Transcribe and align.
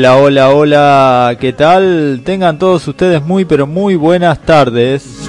Hola, 0.00 0.16
hola, 0.16 0.48
hola, 0.48 1.36
¿qué 1.38 1.52
tal? 1.52 2.22
Tengan 2.24 2.58
todos 2.58 2.88
ustedes 2.88 3.22
muy, 3.22 3.44
pero 3.44 3.66
muy 3.66 3.96
buenas 3.96 4.38
tardes. 4.38 5.26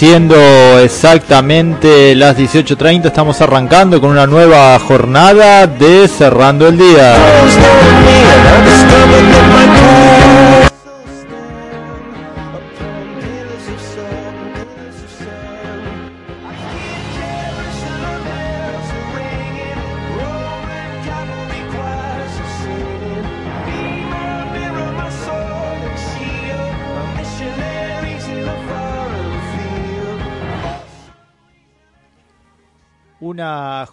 Siendo 0.00 0.78
exactamente 0.78 2.14
las 2.14 2.34
18.30 2.38 3.04
estamos 3.04 3.38
arrancando 3.42 4.00
con 4.00 4.08
una 4.08 4.26
nueva 4.26 4.78
jornada 4.78 5.66
de 5.66 6.08
Cerrando 6.08 6.66
el 6.68 6.78
Día. 6.78 7.16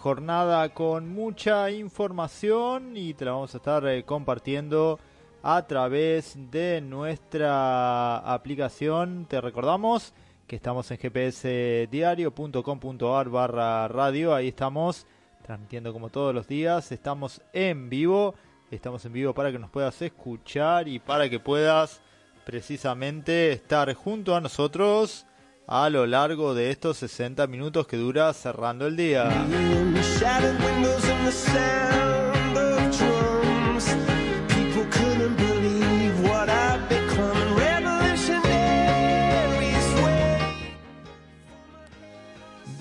Jornada 0.07 0.69
con 0.69 1.09
mucha 1.09 1.69
información 1.69 2.95
y 2.95 3.13
te 3.13 3.25
la 3.25 3.31
vamos 3.31 3.53
a 3.53 3.57
estar 3.57 3.85
eh, 3.85 4.05
compartiendo 4.05 5.01
a 5.43 5.67
través 5.67 6.37
de 6.49 6.79
nuestra 6.79 8.19
aplicación. 8.19 9.25
Te 9.25 9.41
recordamos 9.41 10.13
que 10.47 10.55
estamos 10.55 10.89
en 10.91 10.97
gpsdiario.com.ar 10.97 13.29
barra 13.29 13.89
radio. 13.89 14.33
Ahí 14.33 14.47
estamos 14.47 15.05
transmitiendo 15.45 15.91
como 15.91 16.07
todos 16.07 16.33
los 16.33 16.47
días. 16.47 16.93
Estamos 16.93 17.41
en 17.51 17.89
vivo. 17.89 18.33
Estamos 18.71 19.03
en 19.03 19.11
vivo 19.11 19.33
para 19.33 19.51
que 19.51 19.59
nos 19.59 19.71
puedas 19.71 20.01
escuchar 20.01 20.87
y 20.87 20.99
para 20.99 21.29
que 21.29 21.41
puedas 21.41 21.99
precisamente 22.45 23.51
estar 23.51 23.93
junto 23.93 24.37
a 24.37 24.39
nosotros 24.39 25.26
a 25.67 25.89
lo 25.89 26.05
largo 26.07 26.55
de 26.55 26.71
estos 26.71 26.97
60 26.97 27.45
minutos 27.47 27.87
que 27.87 27.97
dura 27.97 28.31
cerrando 28.31 28.87
el 28.87 28.95
día. 28.95 29.29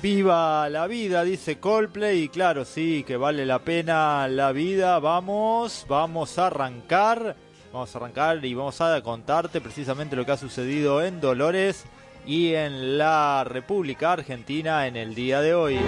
Viva 0.00 0.68
la 0.68 0.86
vida, 0.86 1.24
dice 1.24 1.58
Coldplay, 1.58 2.22
y 2.22 2.28
claro, 2.28 2.64
sí, 2.64 3.02
que 3.04 3.16
vale 3.16 3.44
la 3.44 3.58
pena 3.58 4.28
la 4.28 4.52
vida. 4.52 5.00
Vamos, 5.00 5.84
vamos 5.88 6.38
a 6.38 6.46
arrancar, 6.46 7.34
vamos 7.72 7.92
a 7.92 7.98
arrancar 7.98 8.44
y 8.44 8.54
vamos 8.54 8.80
a 8.80 9.02
contarte 9.02 9.60
precisamente 9.60 10.14
lo 10.14 10.24
que 10.24 10.30
ha 10.30 10.36
sucedido 10.36 11.02
en 11.02 11.20
Dolores 11.20 11.84
y 12.26 12.54
en 12.54 12.98
la 12.98 13.44
República 13.44 14.12
Argentina 14.12 14.86
en 14.86 14.96
el 14.96 15.14
día 15.14 15.40
de 15.40 15.54
hoy. 15.54 15.78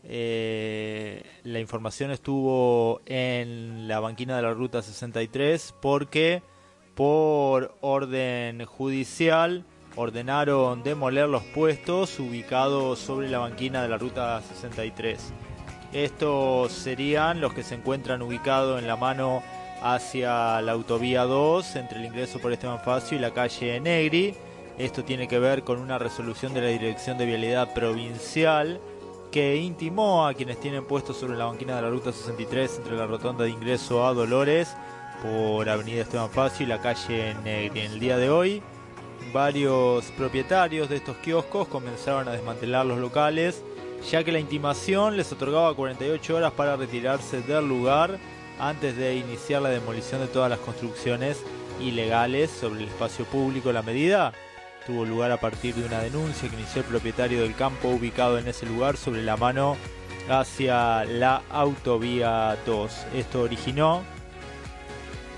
eh, 0.04 1.24
la 1.42 1.58
información 1.58 2.10
estuvo 2.10 3.00
en 3.06 3.88
la 3.88 4.00
banquina 4.00 4.36
de 4.36 4.42
la 4.42 4.52
Ruta 4.52 4.82
63 4.82 5.74
porque 5.80 6.42
por 6.94 7.74
orden 7.80 8.64
judicial 8.64 9.64
ordenaron 9.96 10.82
demoler 10.82 11.28
los 11.28 11.42
puestos 11.42 12.18
ubicados 12.20 12.98
sobre 12.98 13.28
la 13.28 13.38
banquina 13.38 13.82
de 13.82 13.88
la 13.88 13.98
Ruta 13.98 14.40
63. 14.42 15.32
Estos 15.92 16.72
serían 16.72 17.40
los 17.40 17.52
que 17.52 17.64
se 17.64 17.74
encuentran 17.74 18.22
ubicados 18.22 18.78
en 18.78 18.86
la 18.86 18.96
mano 18.96 19.42
hacia 19.82 20.60
la 20.62 20.72
autovía 20.72 21.24
2 21.24 21.76
entre 21.76 21.98
el 21.98 22.06
ingreso 22.06 22.38
por 22.38 22.52
Esteban 22.52 22.80
Facio 22.80 23.16
y 23.16 23.20
la 23.20 23.32
calle 23.32 23.80
Negri 23.80 24.34
esto 24.78 25.04
tiene 25.04 25.28
que 25.28 25.38
ver 25.38 25.62
con 25.62 25.78
una 25.78 25.98
resolución 25.98 26.54
de 26.54 26.60
la 26.60 26.68
Dirección 26.68 27.18
de 27.18 27.26
Vialidad 27.26 27.74
Provincial 27.74 28.80
que 29.30 29.56
intimó 29.56 30.26
a 30.26 30.34
quienes 30.34 30.58
tienen 30.58 30.84
puestos 30.84 31.16
sobre 31.16 31.36
la 31.36 31.46
banquina 31.46 31.76
de 31.76 31.82
la 31.82 31.90
Ruta 31.90 32.12
63 32.12 32.78
entre 32.78 32.96
la 32.96 33.06
rotonda 33.06 33.44
de 33.44 33.50
ingreso 33.50 34.06
a 34.06 34.12
Dolores 34.12 34.76
por 35.22 35.68
Avenida 35.68 36.02
Esteban 36.02 36.30
Facio 36.30 36.66
y 36.66 36.68
la 36.68 36.80
calle 36.80 37.34
Negri. 37.44 37.80
En 37.80 37.92
el 37.92 38.00
día 38.00 38.16
de 38.16 38.30
hoy, 38.30 38.62
varios 39.32 40.06
propietarios 40.12 40.88
de 40.88 40.96
estos 40.96 41.16
kioscos 41.18 41.68
comenzaron 41.68 42.26
a 42.28 42.32
desmantelar 42.32 42.86
los 42.86 42.98
locales, 42.98 43.62
ya 44.10 44.24
que 44.24 44.32
la 44.32 44.40
intimación 44.40 45.16
les 45.16 45.30
otorgaba 45.30 45.74
48 45.74 46.36
horas 46.36 46.52
para 46.52 46.76
retirarse 46.76 47.42
del 47.42 47.68
lugar 47.68 48.18
antes 48.58 48.96
de 48.96 49.16
iniciar 49.16 49.62
la 49.62 49.68
demolición 49.68 50.20
de 50.20 50.26
todas 50.26 50.50
las 50.50 50.58
construcciones 50.58 51.42
ilegales 51.80 52.50
sobre 52.50 52.82
el 52.82 52.88
espacio 52.88 53.24
público. 53.26 53.72
La 53.72 53.82
medida 53.82 54.32
tuvo 54.90 55.04
lugar 55.04 55.30
a 55.30 55.36
partir 55.36 55.76
de 55.76 55.84
una 55.84 56.00
denuncia 56.00 56.48
que 56.48 56.56
inició 56.56 56.82
el 56.82 56.88
propietario 56.88 57.42
del 57.42 57.54
campo 57.54 57.88
ubicado 57.90 58.38
en 58.38 58.48
ese 58.48 58.66
lugar 58.66 58.96
sobre 58.96 59.22
la 59.22 59.36
mano 59.36 59.76
hacia 60.28 61.04
la 61.04 61.42
autovía 61.48 62.56
2. 62.66 63.06
Esto 63.14 63.42
originó 63.42 64.02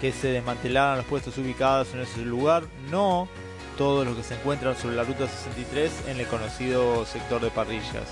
que 0.01 0.11
se 0.11 0.29
desmantelaran 0.29 0.97
los 0.97 1.07
puestos 1.07 1.37
ubicados 1.37 1.93
en 1.93 2.01
ese 2.01 2.23
lugar, 2.23 2.63
no 2.91 3.29
todos 3.77 4.07
los 4.07 4.17
que 4.17 4.23
se 4.23 4.35
encuentran 4.35 4.75
sobre 4.75 4.97
la 4.97 5.05
ruta 5.05 5.29
63 5.29 6.09
en 6.09 6.21
el 6.21 6.27
conocido 6.27 7.05
sector 7.05 7.43
de 7.43 7.51
parrillas. 7.51 8.09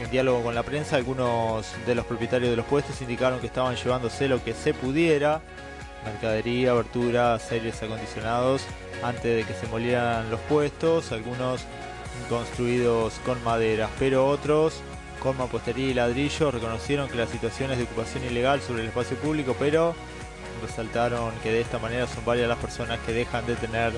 En 0.00 0.08
diálogo 0.10 0.44
con 0.44 0.54
la 0.54 0.62
prensa, 0.62 0.96
algunos 0.96 1.66
de 1.84 1.96
los 1.96 2.06
propietarios 2.06 2.50
de 2.50 2.56
los 2.56 2.66
puestos 2.66 3.02
indicaron 3.02 3.40
que 3.40 3.48
estaban 3.48 3.74
llevándose 3.74 4.28
lo 4.28 4.42
que 4.42 4.54
se 4.54 4.72
pudiera, 4.72 5.42
mercadería, 6.04 6.72
aberturas, 6.72 7.50
aires 7.52 7.82
acondicionados 7.82 8.62
antes 9.02 9.22
de 9.22 9.44
que 9.44 9.54
se 9.54 9.66
molieran 9.68 10.30
los 10.30 10.40
puestos, 10.40 11.12
algunos 11.12 11.64
construidos 12.28 13.14
con 13.24 13.42
maderas, 13.44 13.90
pero 13.98 14.26
otros 14.26 14.80
con 15.20 15.36
mampostería 15.36 15.88
y 15.88 15.94
ladrillo 15.94 16.50
reconocieron 16.50 17.08
que 17.08 17.16
las 17.16 17.30
situaciones 17.30 17.78
de 17.78 17.84
ocupación 17.84 18.24
ilegal 18.24 18.60
sobre 18.60 18.82
el 18.82 18.88
espacio 18.88 19.16
público, 19.18 19.54
pero 19.58 19.94
resaltaron 20.62 21.32
que 21.42 21.52
de 21.52 21.60
esta 21.60 21.78
manera 21.78 22.06
son 22.06 22.24
varias 22.24 22.48
las 22.48 22.58
personas 22.58 22.98
que 23.00 23.12
dejan 23.12 23.46
de 23.46 23.54
tener 23.56 23.92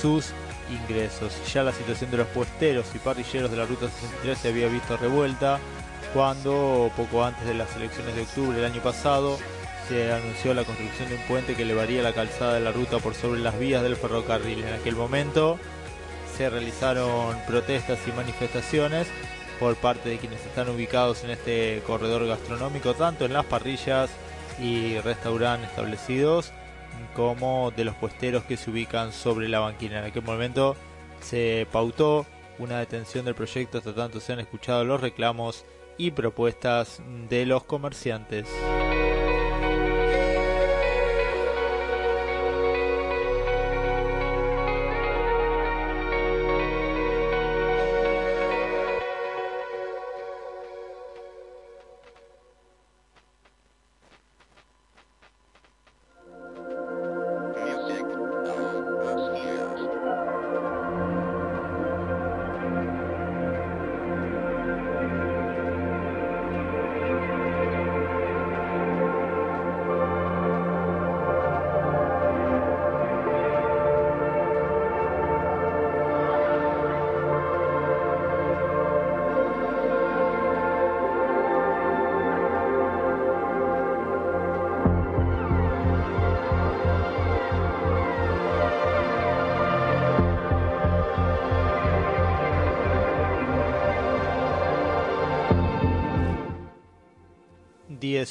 sus 0.00 0.32
ingresos. 0.70 1.32
Ya 1.52 1.62
la 1.62 1.72
situación 1.72 2.10
de 2.10 2.18
los 2.18 2.26
puesteros 2.28 2.86
y 2.94 2.98
parrilleros 2.98 3.50
de 3.50 3.56
la 3.56 3.66
Ruta 3.66 3.88
63 3.88 4.38
se 4.38 4.48
había 4.48 4.68
visto 4.68 4.96
revuelta 4.96 5.58
cuando, 6.14 6.90
poco 6.96 7.24
antes 7.24 7.46
de 7.46 7.54
las 7.54 7.74
elecciones 7.76 8.14
de 8.14 8.22
octubre 8.22 8.56
del 8.56 8.70
año 8.72 8.82
pasado, 8.82 9.38
se 9.90 10.12
anunció 10.12 10.54
la 10.54 10.62
construcción 10.62 11.08
de 11.08 11.16
un 11.16 11.22
puente 11.22 11.56
que 11.56 11.62
elevaría 11.62 12.00
la 12.00 12.12
calzada 12.12 12.54
de 12.54 12.60
la 12.60 12.70
ruta 12.70 12.98
por 12.98 13.12
sobre 13.12 13.40
las 13.40 13.58
vías 13.58 13.82
del 13.82 13.96
ferrocarril. 13.96 14.62
En 14.62 14.74
aquel 14.74 14.94
momento 14.94 15.58
se 16.36 16.48
realizaron 16.48 17.36
protestas 17.48 17.98
y 18.06 18.12
manifestaciones 18.12 19.08
por 19.58 19.74
parte 19.74 20.08
de 20.08 20.18
quienes 20.18 20.46
están 20.46 20.68
ubicados 20.68 21.24
en 21.24 21.30
este 21.30 21.82
corredor 21.88 22.24
gastronómico, 22.24 22.94
tanto 22.94 23.24
en 23.24 23.32
las 23.32 23.44
parrillas 23.46 24.10
y 24.60 24.96
restaurantes 25.00 25.70
establecidos, 25.70 26.52
como 27.16 27.72
de 27.72 27.82
los 27.82 27.96
puesteros 27.96 28.44
que 28.44 28.56
se 28.56 28.70
ubican 28.70 29.12
sobre 29.12 29.48
la 29.48 29.58
banquina. 29.58 29.98
En 29.98 30.04
aquel 30.04 30.22
momento 30.22 30.76
se 31.20 31.66
pautó 31.72 32.26
una 32.60 32.78
detención 32.78 33.24
del 33.24 33.34
proyecto 33.34 33.78
hasta 33.78 33.92
tanto 33.92 34.20
se 34.20 34.34
han 34.34 34.38
escuchado 34.38 34.84
los 34.84 35.00
reclamos 35.00 35.64
y 35.98 36.12
propuestas 36.12 37.02
de 37.28 37.44
los 37.44 37.64
comerciantes. 37.64 38.46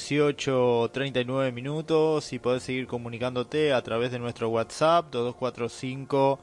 18.39 0.09 1.53
minutos 1.53 2.33
y 2.33 2.39
podés 2.39 2.63
seguir 2.63 2.87
comunicándote 2.87 3.73
a 3.73 3.83
través 3.83 4.11
de 4.11 4.17
nuestro 4.17 4.49
WhatsApp 4.49 5.11
2245 5.11 6.39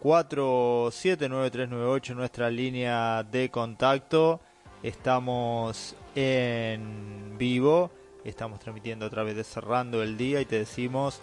479398 0.00 2.14
nuestra 2.14 2.50
línea 2.50 3.22
de 3.22 3.50
contacto. 3.50 4.42
Estamos 4.82 5.96
en 6.14 7.38
vivo, 7.38 7.90
estamos 8.22 8.60
transmitiendo 8.60 9.06
a 9.06 9.10
través 9.10 9.34
de 9.34 9.44
Cerrando 9.44 10.02
el 10.02 10.18
Día 10.18 10.42
y 10.42 10.44
te 10.44 10.58
decimos 10.58 11.22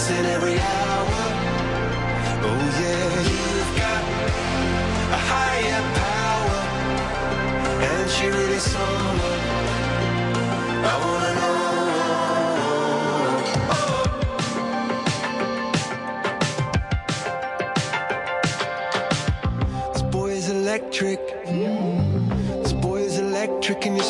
dancing 0.00 0.26
every 0.26 0.58
hour. 0.58 1.22
Oh 2.42 2.62
yeah, 2.80 3.20
you've 3.28 3.74
got 3.76 4.02
a 5.12 5.20
higher 5.32 5.82
power, 6.00 6.60
and 7.82 8.10
she 8.10 8.26
really 8.26 8.58
someone 8.58 9.40
I 10.84 10.94
wanna 11.04 11.32
know. 11.40 11.58
Oh. 13.76 14.04
This 19.92 20.02
boy 20.02 20.30
is 20.30 20.48
electric. 20.48 21.20
This 22.62 22.72
boy 22.72 23.00
is 23.02 23.18
electric, 23.18 23.86
and 23.86 23.96
you're 23.96 24.04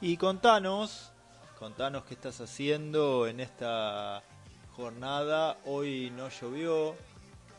Y 0.00 0.16
contanos, 0.16 1.12
contanos 1.58 2.04
qué 2.04 2.14
estás 2.14 2.40
haciendo 2.40 3.26
en 3.26 3.40
esta 3.40 4.22
jornada. 4.74 5.58
Hoy 5.66 6.10
no 6.16 6.30
llovió, 6.30 6.94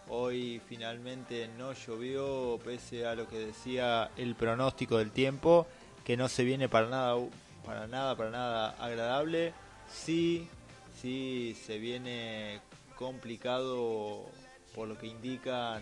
hoy 0.07 0.59
finalmente 0.67 1.47
no 1.59 1.73
llovió, 1.73 2.59
pese 2.65 3.05
a 3.05 3.13
lo 3.13 3.27
que 3.27 3.37
decía 3.37 4.09
el 4.17 4.33
pronóstico 4.33 4.97
del 4.97 5.11
tiempo, 5.11 5.67
que 6.03 6.17
no 6.17 6.27
se 6.27 6.43
viene 6.43 6.67
para 6.67 6.87
nada, 6.87 7.15
para 7.65 7.87
nada, 7.87 8.15
para 8.15 8.29
nada 8.29 8.69
agradable. 8.79 9.53
Sí, 9.89 10.47
sí 11.01 11.55
se 11.65 11.79
viene 11.79 12.61
complicado 12.95 14.25
por 14.75 14.87
lo 14.87 14.97
que 14.97 15.07
indican 15.07 15.81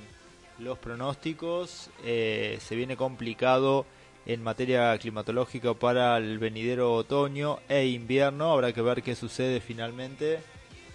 los 0.59 0.77
pronósticos. 0.77 1.89
eh, 2.03 2.57
se 2.61 2.75
viene 2.75 2.97
complicado 2.97 3.85
en 4.25 4.43
materia 4.43 4.97
climatológica 4.97 5.73
para 5.73 6.17
el 6.17 6.37
venidero 6.39 6.93
otoño 6.93 7.59
e 7.69 7.87
invierno. 7.87 8.51
Habrá 8.51 8.73
que 8.73 8.81
ver 8.81 9.01
qué 9.01 9.15
sucede 9.15 9.61
finalmente. 9.61 10.39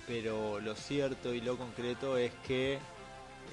Pero 0.06 0.60
lo 0.60 0.74
cierto 0.74 1.32
y 1.32 1.40
lo 1.40 1.56
concreto 1.56 2.18
es 2.18 2.32
que 2.46 2.78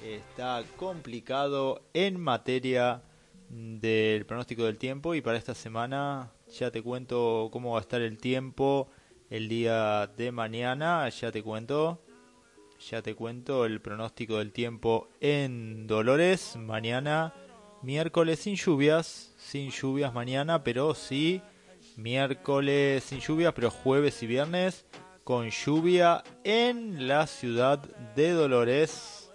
está 0.04 0.62
complicado 0.76 1.82
en 1.94 2.20
materia 2.20 3.02
del 3.48 4.26
pronóstico 4.26 4.64
del 4.64 4.76
tiempo 4.76 5.14
y 5.14 5.20
para 5.20 5.38
esta 5.38 5.54
semana 5.54 6.30
ya 6.58 6.70
te 6.70 6.82
cuento 6.82 7.48
cómo 7.52 7.72
va 7.72 7.78
a 7.78 7.82
estar 7.82 8.00
el 8.00 8.18
tiempo 8.18 8.88
el 9.30 9.48
día 9.48 10.08
de 10.16 10.32
mañana, 10.32 11.08
ya 11.08 11.30
te 11.30 11.42
cuento, 11.42 12.02
ya 12.90 13.00
te 13.00 13.14
cuento 13.14 13.64
el 13.64 13.80
pronóstico 13.80 14.38
del 14.38 14.52
tiempo 14.52 15.08
en 15.20 15.86
Dolores 15.86 16.56
mañana 16.56 17.32
miércoles 17.82 18.40
sin 18.40 18.56
lluvias, 18.56 19.32
sin 19.38 19.70
lluvias 19.70 20.12
mañana, 20.12 20.62
pero 20.62 20.94
sí 20.94 21.42
miércoles 21.96 23.04
sin 23.04 23.20
lluvias, 23.20 23.52
pero 23.54 23.70
jueves 23.70 24.22
y 24.22 24.26
viernes 24.26 24.86
con 25.24 25.50
lluvia 25.50 26.22
en 26.44 27.06
la 27.08 27.26
ciudad 27.26 27.78
de 28.14 28.32
Dolores. 28.32 29.30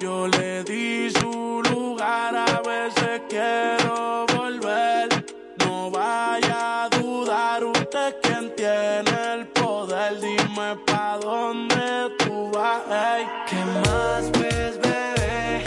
Yo 0.00 0.28
le 0.28 0.62
di 0.62 1.10
su 1.10 1.62
lugar, 1.70 2.36
a 2.36 2.62
veces 2.62 3.22
quiero 3.28 4.26
volver. 4.36 5.41
No 5.82 5.90
vaya 5.90 6.84
a 6.84 6.88
dudar, 6.90 7.64
usted 7.64 8.14
quien 8.22 8.54
tiene 8.54 9.34
el 9.34 9.48
poder. 9.48 10.20
Dime 10.20 10.76
pa' 10.86 11.18
dónde 11.18 12.14
tú 12.18 12.52
vas. 12.52 12.82
ey. 12.88 13.26
¿Qué 13.48 13.64
más 13.80 14.30
ves, 14.30 14.78
bebé? 14.78 15.64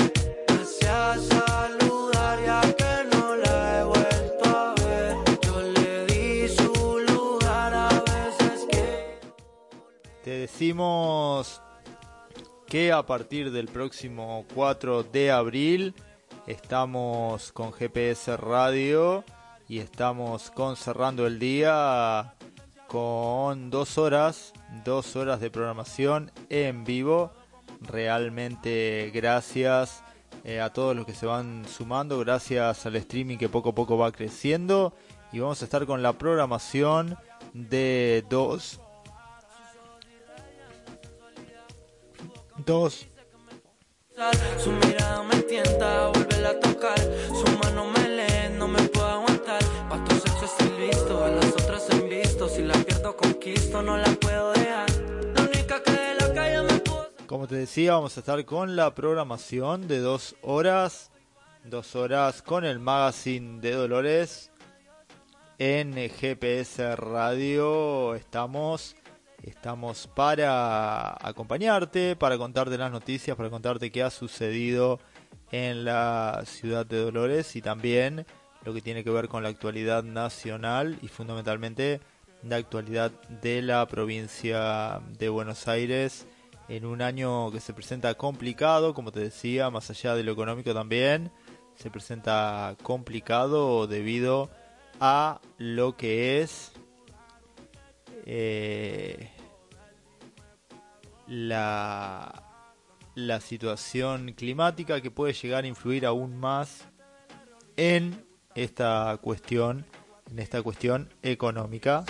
Gracias 0.48 1.26
saludar 1.28 2.40
ya 2.46 2.62
que 2.80 2.94
no 3.14 3.36
la 3.36 3.80
he 3.80 3.84
vuelto 3.84 4.58
a 4.58 4.74
ver. 4.86 5.16
Yo 5.42 5.62
le 5.62 6.06
di 6.06 6.48
su 6.48 7.00
lugar 7.10 7.74
a 7.74 7.90
veces 7.90 8.68
que. 8.72 9.20
Te 10.24 10.32
decimos 10.32 11.62
que 12.68 12.94
a 12.94 13.06
partir 13.06 13.52
del 13.52 13.68
próximo 13.68 14.46
4 14.56 15.04
de 15.04 15.32
abril 15.34 15.94
estamos 16.48 17.52
con 17.52 17.74
GPS 17.74 18.38
Radio 18.38 19.26
y 19.68 19.80
estamos 19.80 20.52
con 20.52 20.76
Cerrando 20.76 21.26
el 21.26 21.40
Día 21.40 22.36
con 22.88 23.70
dos 23.70 23.98
horas, 23.98 24.54
dos 24.84 25.16
horas 25.16 25.40
de 25.40 25.50
programación 25.50 26.32
en 26.50 26.84
vivo. 26.84 27.32
Realmente 27.82 29.12
gracias 29.14 30.04
eh, 30.44 30.62
a 30.62 30.72
todos 30.72 30.96
los 30.96 31.06
que 31.06 31.14
se 31.14 31.26
van 31.26 31.66
sumando, 31.68 32.20
gracias 32.20 32.86
al 32.86 32.96
streaming 32.96 33.38
que 33.38 33.50
poco 33.50 33.70
a 33.70 33.76
poco 33.76 33.98
va 33.98 34.12
creciendo. 34.12 34.94
Y 35.32 35.40
vamos 35.40 35.62
a 35.62 35.66
estar 35.66 35.86
con 35.86 36.04
la 36.04 36.14
programación 36.14 37.18
de 37.54 38.24
dos. 38.30 38.80
Dos 42.66 43.08
Conquisto, 53.14 53.84
no 53.84 53.98
la 53.98 54.12
puedo 54.16 54.52
dejar. 54.54 54.90
La 55.36 55.44
única 55.44 55.84
que 55.84 55.92
de 55.92 56.16
la 56.16 56.34
calle. 56.34 56.82
Como 57.28 57.48
te 57.48 57.56
decía, 57.56 57.94
vamos 57.94 58.18
a 58.18 58.22
estar 58.22 58.44
con 58.46 58.76
la 58.76 58.96
programación 58.96 59.88
de 59.88 60.00
dos 60.00 60.36
horas. 60.42 61.12
Dos 61.64 61.96
horas 61.96 62.42
con 62.42 62.66
el 62.66 62.80
magazine 62.80 63.62
de 63.62 63.74
Dolores. 63.74 64.50
En 65.60 65.94
GPS 65.94 66.96
Radio 66.96 68.16
estamos. 68.16 68.96
Estamos 69.44 70.08
para 70.08 71.16
acompañarte, 71.22 72.16
para 72.16 72.40
contarte 72.40 72.76
las 72.76 72.92
noticias, 72.92 73.38
para 73.38 73.52
contarte 73.52 73.92
qué 73.92 74.02
ha 74.02 74.10
sucedido 74.10 75.00
en 75.52 75.86
la 75.86 76.42
ciudad 76.48 76.88
de 76.88 76.98
Dolores 76.98 77.56
y 77.56 77.62
también 77.62 78.26
lo 78.64 78.74
que 78.74 78.82
tiene 78.82 79.04
que 79.04 79.12
ver 79.12 79.28
con 79.28 79.44
la 79.44 79.50
actualidad 79.50 80.02
nacional 80.04 80.98
y 81.04 81.08
fundamentalmente 81.08 82.02
la 82.48 82.58
actualidad 82.58 83.12
de 83.42 83.62
la 83.62 83.86
provincia 83.88 85.02
de 85.18 85.30
Buenos 85.30 85.68
Aires 85.68 86.28
en 86.68 86.86
un 86.86 87.02
año 87.02 87.52
que 87.52 87.60
se 87.60 87.74
presenta 87.74 88.14
complicado, 88.16 88.94
como 88.94 89.12
te 89.12 89.20
decía, 89.20 89.70
más 89.70 89.90
allá 89.90 90.16
de 90.16 90.24
lo 90.24 90.32
económico 90.32 90.74
también, 90.74 91.32
se 91.76 91.92
presenta 91.92 92.76
complicado 92.84 93.88
debido 93.88 94.50
a 95.00 95.42
lo 95.58 95.98
que 95.98 96.42
es 96.42 96.72
eh, 98.26 99.30
la, 101.28 102.44
la 103.16 103.42
situación 103.42 104.34
climática 104.34 105.02
que 105.02 105.12
puede 105.12 105.34
llegar 105.34 105.64
a 105.64 105.68
influir 105.68 106.06
aún 106.06 106.38
más 106.38 106.88
en 107.76 108.26
esta 108.56 109.18
cuestión, 109.22 109.86
en 110.32 110.40
esta 110.40 110.62
cuestión 110.62 111.10
económica. 111.22 112.04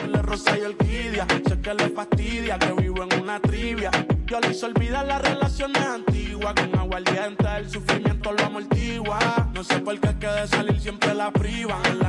No 9.54 9.64
sé 9.64 9.80
por 9.80 10.00
qué 10.00 10.48
salir 10.48 10.80
siempre 10.80 11.14
la. 11.14 11.32
En 11.86 12.00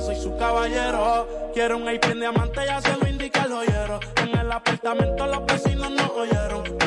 soy 0.00 0.16
su 0.16 0.36
caballero. 0.36 1.50
Quiero 1.52 1.76
un 1.76 1.88
en 1.88 2.20
diamante, 2.20 2.60
ya 2.66 2.80
se 2.80 2.96
lo 2.96 3.08
indica 3.08 3.44
el 3.44 3.52
joyero. 3.52 4.00
En 4.22 4.38
el 4.38 4.52
apartamento 4.52 5.26
los 5.26 5.46
vecinos 5.46 5.90
no 5.90 6.12
oyeron. 6.14 6.79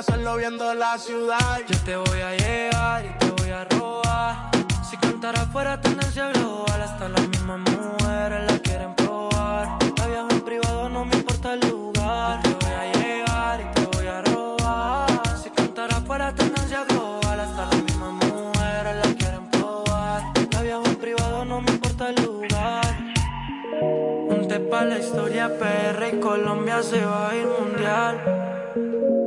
Hacerlo 0.00 0.36
viendo 0.36 0.72
la 0.72 0.96
ciudad. 0.96 1.60
Yo 1.68 1.78
te 1.84 1.94
voy 1.94 2.22
a 2.22 2.34
llegar 2.34 3.04
y 3.04 3.18
te 3.18 3.30
voy 3.32 3.50
a 3.50 3.66
robar. 3.66 4.50
Si 4.88 4.96
cantara 4.96 5.44
fuera 5.52 5.78
tendencia 5.78 6.30
global, 6.30 6.80
hasta 6.80 7.10
las 7.10 7.28
mismas 7.28 7.58
mujeres 7.58 8.50
la 8.50 8.58
quieren 8.60 8.94
probar. 8.94 9.68
La 9.98 10.06
viajo 10.06 10.28
en 10.30 10.40
privado, 10.40 10.88
no 10.88 11.04
me 11.04 11.16
importa 11.16 11.52
el 11.52 11.60
lugar. 11.68 12.40
Yo 12.42 12.56
te 12.56 12.64
voy 12.64 12.74
a 12.74 12.92
llegar 12.94 13.60
y 13.60 13.74
te 13.74 13.86
voy 13.94 14.06
a 14.06 14.22
robar. 14.22 15.38
Si 15.42 15.50
cantara 15.50 16.00
fuera 16.00 16.34
tendencia 16.34 16.82
global, 16.84 17.40
hasta 17.40 17.66
las 17.66 17.82
mismas 17.82 18.12
mujeres 18.24 18.96
la 19.04 19.14
quieren 19.18 19.50
probar. 19.50 20.22
La 20.50 20.62
viajo 20.62 20.86
en 20.86 20.96
privado, 20.96 21.44
no 21.44 21.60
me 21.60 21.72
importa 21.72 22.08
el 22.08 22.24
lugar. 22.24 22.96
Un 24.30 24.48
té 24.48 24.60
pa' 24.60 24.82
la 24.82 24.98
historia, 24.98 25.50
PR 25.58 26.08
y 26.10 26.20
Colombia 26.20 26.82
se 26.82 27.04
va 27.04 27.28
a 27.28 27.36
ir 27.36 27.46
mundial. 27.46 29.19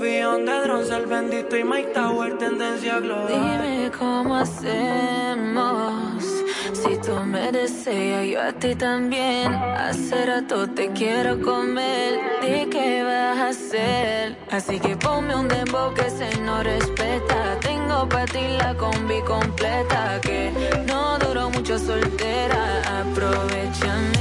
De 0.00 0.60
drones, 0.64 0.90
el 0.90 1.06
bendito 1.06 1.56
y 1.56 1.62
Mike 1.62 1.92
Tower, 1.94 2.36
tendencia 2.36 2.98
global. 2.98 3.28
Dime 3.28 3.92
cómo 3.96 4.34
hacemos. 4.36 6.24
Si 6.72 6.96
tú 6.98 7.14
me 7.24 7.52
deseas, 7.52 8.26
yo 8.26 8.42
a 8.42 8.52
ti 8.52 8.74
también. 8.74 9.54
Hace 9.54 10.26
rato 10.26 10.68
te 10.68 10.90
quiero 10.90 11.40
comer. 11.40 12.18
Di 12.42 12.68
qué 12.70 13.04
vas 13.04 13.38
a 13.38 13.48
hacer. 13.50 14.36
Así 14.50 14.80
que 14.80 14.96
ponme 14.96 15.36
un 15.36 15.46
dembow 15.46 15.94
que 15.94 16.10
se 16.10 16.40
no 16.40 16.60
respeta. 16.62 17.60
Tengo 17.60 18.08
para 18.08 18.24
ti 18.26 18.40
la 18.58 18.76
combi 18.76 19.20
completa. 19.22 20.20
Que 20.20 20.50
no 20.88 21.18
duró 21.20 21.50
mucho 21.50 21.78
soltera. 21.78 22.82
Aprovechame. 23.00 24.13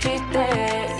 Coge 0.00 0.20
los 0.32 0.97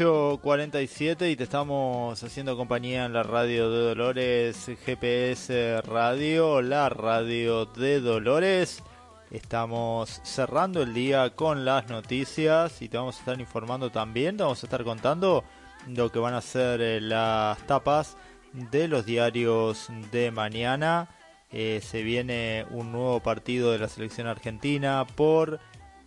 18.47 0.00 1.30
y 1.30 1.36
te 1.36 1.44
estamos 1.44 2.22
haciendo 2.24 2.56
compañía 2.56 3.04
en 3.04 3.12
la 3.12 3.22
radio 3.22 3.70
de 3.70 3.80
Dolores, 3.88 4.70
GPS 4.86 5.82
Radio, 5.82 6.62
la 6.62 6.88
radio 6.88 7.66
de 7.66 8.00
Dolores. 8.00 8.82
Estamos 9.30 10.22
cerrando 10.24 10.80
el 10.80 10.94
día 10.94 11.28
con 11.36 11.66
las 11.66 11.90
noticias 11.90 12.80
y 12.80 12.88
te 12.88 12.96
vamos 12.96 13.16
a 13.16 13.18
estar 13.18 13.40
informando 13.40 13.90
también, 13.90 14.38
te 14.38 14.42
vamos 14.42 14.62
a 14.62 14.66
estar 14.66 14.84
contando 14.84 15.44
lo 15.86 16.10
que 16.10 16.18
van 16.18 16.32
a 16.32 16.40
ser 16.40 16.80
eh, 16.80 17.00
las 17.02 17.58
tapas 17.66 18.16
de 18.54 18.88
los 18.88 19.04
diarios 19.04 19.88
de 20.10 20.30
mañana. 20.30 21.10
Eh, 21.52 21.82
se 21.82 22.02
viene 22.02 22.64
un 22.70 22.90
nuevo 22.90 23.20
partido 23.20 23.70
de 23.70 23.80
la 23.80 23.88
selección 23.88 24.28
argentina 24.28 25.06
por 25.14 25.60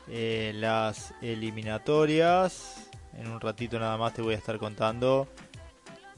eh, 0.07 0.51
las 0.55 1.13
eliminatorias. 1.21 2.82
En 3.17 3.27
un 3.27 3.39
ratito 3.39 3.79
nada 3.79 3.97
más 3.97 4.13
te 4.13 4.21
voy 4.21 4.33
a 4.33 4.37
estar 4.37 4.57
contando 4.57 5.27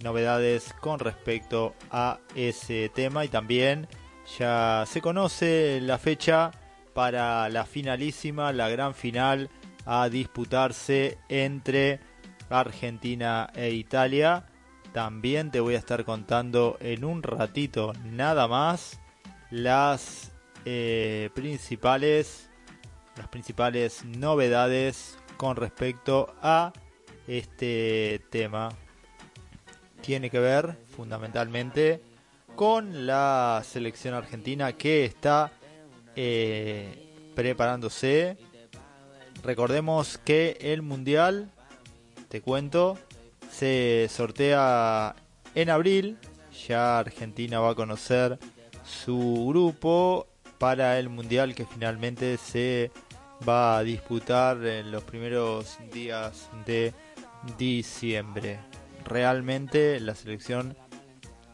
novedades 0.04 0.74
con 0.82 1.00
respecto 1.00 1.74
a 1.92 2.20
ese 2.36 2.90
tema 2.90 3.26
y 3.26 3.30
también 3.30 3.88
ya 4.38 4.84
se 4.88 5.02
conoce 5.02 5.80
la 5.82 5.98
fecha 5.98 6.52
para 6.94 7.50
la 7.50 7.66
finalísima, 7.66 8.52
la 8.54 8.70
gran 8.70 8.94
final 8.94 9.50
a 9.86 10.10
disputarse 10.10 11.18
entre 11.30 12.00
Argentina 12.50 13.50
e 13.54 13.72
Italia. 13.72 14.46
También 14.94 15.52
te 15.52 15.60
voy 15.60 15.76
a 15.76 15.80
estar 15.80 16.06
contando 16.06 16.78
en 16.80 17.04
un 17.04 17.22
ratito 17.22 17.94
nada 18.04 18.48
más 18.48 19.00
las 19.52 20.32
eh, 20.66 21.30
principales 21.36 22.50
las 23.16 23.28
principales 23.28 24.04
novedades 24.06 25.18
con 25.38 25.56
respecto 25.56 26.36
a 26.42 26.74
este 27.28 28.22
tema 28.30 28.70
tiene 30.02 30.30
que 30.30 30.40
ver 30.40 30.78
fundamentalmente 30.96 32.02
con 32.56 33.06
la 33.06 33.64
selección 33.66 34.14
argentina 34.14 34.74
que 34.74 35.06
está 35.06 35.52
eh, 36.16 37.32
preparándose. 37.36 38.38
Recordemos 39.44 40.18
que 40.20 40.58
el 40.62 40.82
mundial, 40.82 41.52
te 42.30 42.42
cuento, 42.42 42.98
se 43.52 44.08
sortea 44.10 45.16
en 45.54 45.70
abril. 45.70 46.18
Ya 46.68 47.00
Argentina 47.00 47.60
va 47.60 47.72
a 47.72 47.76
conocer 47.76 48.40
su 48.84 49.48
grupo 49.50 50.28
para 50.58 50.98
el 51.00 51.10
mundial 51.10 51.54
que 51.54 51.66
finalmente 51.66 52.38
se 52.38 52.92
va 53.48 53.78
a 53.78 53.84
disputar 53.84 54.66
en 54.66 54.92
los 54.92 55.04
primeros 55.04 55.78
días 55.92 56.50
de 56.66 56.94
diciembre. 57.58 58.60
Realmente 59.06 60.00
la 60.00 60.16
selección 60.16 60.76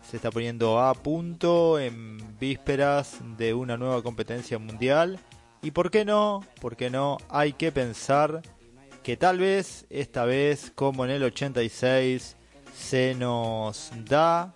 se 0.10 0.18
está 0.18 0.32
poniendo 0.32 0.80
a 0.80 0.94
punto 0.94 1.80
en 1.80 2.38
vísperas 2.40 3.20
de 3.38 3.54
una 3.54 3.78
nueva 3.78 4.02
competencia 4.02 4.58
mundial. 4.58 5.20
Y 5.62 5.72
por 5.72 5.92
qué 5.92 6.06
no, 6.06 6.46
por 6.60 6.76
qué 6.76 6.90
no, 6.90 7.18
hay 7.30 7.54
que 7.54 7.72
pensar 7.72 8.42
que 9.04 9.18
tal 9.18 9.40
vez 9.40 9.86
esta 9.90 10.26
vez, 10.26 10.72
como 10.76 11.06
en 11.06 11.12
el 11.12 11.24
86, 11.24 12.36
se 12.76 13.16
nos 13.16 13.92
da. 14.06 14.56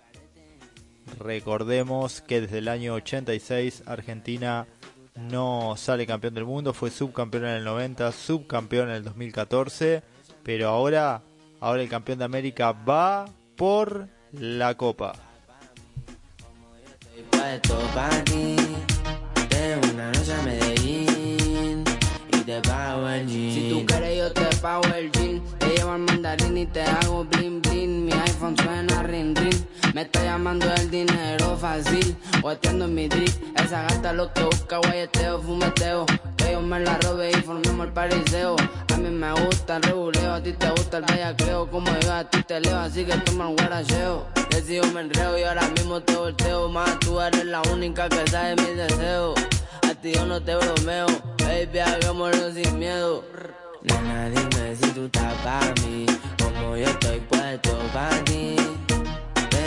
Recordemos 1.18 2.20
que 2.20 2.40
desde 2.40 2.58
el 2.58 2.68
año 2.68 2.94
86 2.94 3.84
Argentina 3.86 4.66
no 5.14 5.74
sale 5.76 6.06
campeón 6.06 6.34
del 6.34 6.44
mundo, 6.44 6.74
fue 6.74 6.90
subcampeón 6.90 7.44
en 7.44 7.54
el 7.56 7.64
90, 7.64 8.12
subcampeón 8.12 8.90
en 8.90 8.96
el 8.96 9.04
2014, 9.04 10.02
pero 10.46 10.68
ahora, 10.68 11.22
ahora 11.58 11.82
el 11.82 11.88
campeón 11.88 12.20
de 12.20 12.24
América 12.24 12.70
va 12.70 13.24
por 13.56 14.08
la 14.30 14.76
Copa. 14.76 15.12
Estoy 16.84 17.24
puesto 17.32 17.76
pa' 17.92 18.24
ti. 18.26 18.54
De 19.50 19.90
una 19.90 20.12
noche 20.12 20.32
a 20.32 20.42
Medellín 20.42 21.82
y 22.32 22.36
te 22.42 22.60
pago 22.60 23.08
el 23.08 23.26
jean. 23.26 23.50
Si 23.50 23.70
tú 23.70 23.86
quieres, 23.86 24.18
yo 24.18 24.32
te 24.32 24.56
pago 24.58 24.84
el 24.94 25.10
jean. 25.10 25.42
Te 25.58 25.66
llevo 25.66 25.90
al 25.90 26.02
mandarín 26.02 26.58
y 26.58 26.66
te 26.66 26.82
hago 26.82 27.24
bling 27.24 27.60
bling. 27.62 28.04
Mi 28.04 28.12
iPhone 28.12 28.56
suena 28.56 29.02
ring 29.02 29.36
ring. 29.36 29.66
Me 29.96 30.02
está 30.02 30.22
llamando 30.22 30.70
el 30.74 30.90
dinero 30.90 31.56
fácil. 31.56 32.14
Guateando 32.42 32.84
en 32.84 32.94
mi 32.94 33.08
drip. 33.08 33.30
Esa 33.56 33.80
gata 33.84 34.12
lo 34.12 34.30
que 34.30 34.42
busca, 34.42 34.76
guayeteo, 34.76 35.40
fumeteo. 35.40 36.04
Que 36.36 36.52
yo 36.52 36.60
me 36.60 36.80
la 36.80 36.98
robe 36.98 37.30
y 37.30 37.36
formemos 37.36 37.86
el 37.86 37.92
pariseo. 37.94 38.56
A 38.92 38.96
mí 38.98 39.08
me 39.08 39.32
gusta 39.32 39.76
el 39.78 39.84
reguleo, 39.84 40.34
a 40.34 40.42
ti 40.42 40.52
te 40.52 40.68
gusta 40.68 40.98
el 40.98 41.04
bellaqueo. 41.06 41.70
Como 41.70 41.90
yo 42.00 42.12
a 42.12 42.28
ti 42.28 42.42
te 42.42 42.60
leo, 42.60 42.78
así 42.78 43.06
que 43.06 43.16
toma 43.20 43.48
el 43.48 43.56
guaracheo. 43.56 44.26
Decido 44.50 44.86
me 44.92 45.00
enreo 45.00 45.38
y 45.38 45.44
ahora 45.44 45.66
mismo 45.68 46.02
te 46.02 46.14
volteo 46.14 46.68
más. 46.68 46.98
Tú 46.98 47.18
eres 47.18 47.46
la 47.46 47.62
única 47.72 48.06
que 48.10 48.30
sabe 48.30 48.54
mis 48.56 48.76
deseos. 48.76 49.34
A 49.90 49.94
ti 49.94 50.12
yo 50.12 50.26
no 50.26 50.42
te 50.42 50.56
bromeo, 50.56 51.06
baby, 51.38 51.78
hagámoslo 51.78 52.52
sin 52.52 52.78
miedo. 52.78 53.24
Nena, 53.80 54.28
dime 54.28 54.76
si 54.76 54.90
tú 54.90 55.06
estás 55.06 55.32
para 55.42 55.72
mí, 55.86 56.04
como 56.38 56.76
yo 56.76 56.84
estoy 56.84 57.18
puesto 57.20 57.78
para 57.94 58.22
ti. 58.24 58.56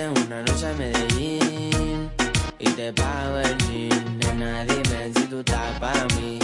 Una 0.07 0.41
noche 0.43 0.73
Medellín 0.77 2.09
y 2.57 2.69
te 2.69 2.93
pago 2.93 3.39
el 3.39 5.13
si 5.13 5.27
tú 5.27 5.43
para 5.77 6.05
mí. 6.15 6.39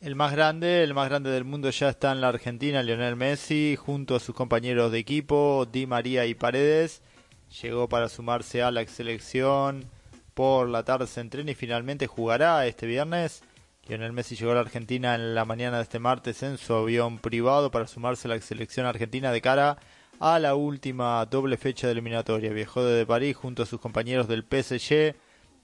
El 0.00 0.14
más 0.14 0.30
grande, 0.30 0.84
el 0.84 0.94
más 0.94 1.08
grande 1.08 1.30
del 1.30 1.44
mundo 1.44 1.70
ya 1.70 1.88
está 1.88 2.12
en 2.12 2.20
la 2.20 2.28
Argentina, 2.28 2.84
Lionel 2.84 3.16
Messi, 3.16 3.74
junto 3.74 4.14
a 4.14 4.20
sus 4.20 4.32
compañeros 4.32 4.92
de 4.92 4.98
equipo, 4.98 5.66
Di 5.66 5.86
María 5.88 6.26
y 6.26 6.34
Paredes. 6.34 7.02
Llegó 7.60 7.88
para 7.88 8.08
sumarse 8.08 8.62
a 8.62 8.70
la 8.70 8.86
selección. 8.86 9.90
Por 10.32 10.68
la 10.68 10.84
tarde 10.84 11.08
se 11.08 11.20
entrena 11.22 11.50
y 11.50 11.54
finalmente 11.56 12.06
jugará 12.06 12.64
este 12.66 12.86
viernes. 12.86 13.42
Lionel 13.88 14.12
Messi 14.12 14.36
llegó 14.36 14.52
a 14.52 14.54
la 14.54 14.60
Argentina 14.60 15.16
en 15.16 15.34
la 15.34 15.44
mañana 15.44 15.78
de 15.78 15.82
este 15.82 15.98
martes 15.98 16.44
en 16.44 16.58
su 16.58 16.74
avión 16.74 17.18
privado 17.18 17.72
para 17.72 17.88
sumarse 17.88 18.28
a 18.28 18.34
la 18.34 18.40
selección 18.40 18.86
argentina 18.86 19.32
de 19.32 19.40
cara 19.40 19.78
a 20.20 20.38
la 20.38 20.54
última 20.54 21.24
doble 21.26 21.56
fecha 21.56 21.86
de 21.86 21.92
eliminatoria. 21.92 22.52
Viajó 22.52 22.84
desde 22.84 23.06
París 23.06 23.36
junto 23.36 23.62
a 23.62 23.66
sus 23.66 23.80
compañeros 23.80 24.28
del 24.28 24.44
PSG, 24.44 25.14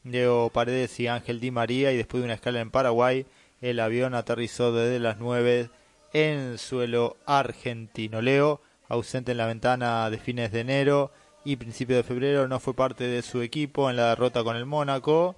Leo 0.05 0.51
Paredes 0.51 0.99
y 1.01 1.07
Ángel 1.07 1.41
Di 1.41 1.51
María, 1.51 1.93
y 1.93 1.97
después 1.97 2.21
de 2.21 2.27
una 2.27 2.35
escala 2.35 2.61
en 2.61 2.71
Paraguay, 2.71 3.27
el 3.61 3.81
avión 3.81 4.15
aterrizó 4.15 4.73
desde 4.73 4.99
las 4.99 5.19
9 5.19 5.71
en 6.13 6.59
suelo 6.59 7.17
argentino. 7.27 8.21
Leo, 8.21 8.61
ausente 8.89 9.33
en 9.33 9.39
la 9.39 9.47
ventana 9.47 10.11
de 10.11 10.19
fines 10.19 10.53
de 10.53 10.61
enero 10.61 11.13
y 11.45 11.57
principio 11.57 11.97
de 11.97 12.03
febrero, 12.03 12.49
no 12.49 12.61
fue 12.61 12.75
parte 12.75 13.05
de 13.05 13.23
su 13.23 13.43
equipo 13.43 13.91
en 13.91 13.97
la 13.97 14.11
derrota 14.11 14.45
con 14.45 14.57
el 14.57 14.67
Mónaco, 14.67 15.37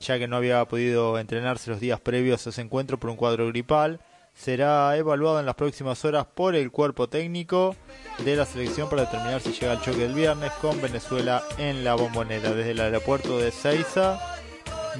ya 0.00 0.18
que 0.18 0.28
no 0.28 0.36
había 0.36 0.64
podido 0.66 1.18
entrenarse 1.18 1.70
los 1.70 1.80
días 1.80 2.00
previos 2.00 2.46
a 2.46 2.50
ese 2.50 2.60
encuentro 2.60 2.98
por 2.98 3.10
un 3.10 3.16
cuadro 3.16 3.48
gripal 3.48 4.00
será 4.34 4.96
evaluado 4.96 5.40
en 5.40 5.46
las 5.46 5.54
próximas 5.54 6.04
horas 6.04 6.26
por 6.26 6.54
el 6.54 6.70
cuerpo 6.70 7.08
técnico 7.08 7.76
de 8.24 8.36
la 8.36 8.44
selección 8.44 8.88
para 8.88 9.02
determinar 9.02 9.40
si 9.40 9.52
llega 9.52 9.72
al 9.72 9.82
choque 9.82 10.00
del 10.00 10.14
viernes 10.14 10.52
con 10.60 10.80
Venezuela 10.82 11.42
en 11.58 11.84
la 11.84 11.94
bombonera. 11.94 12.52
Desde 12.52 12.72
el 12.72 12.80
aeropuerto 12.80 13.38
de 13.38 13.50
Seiza, 13.50 14.18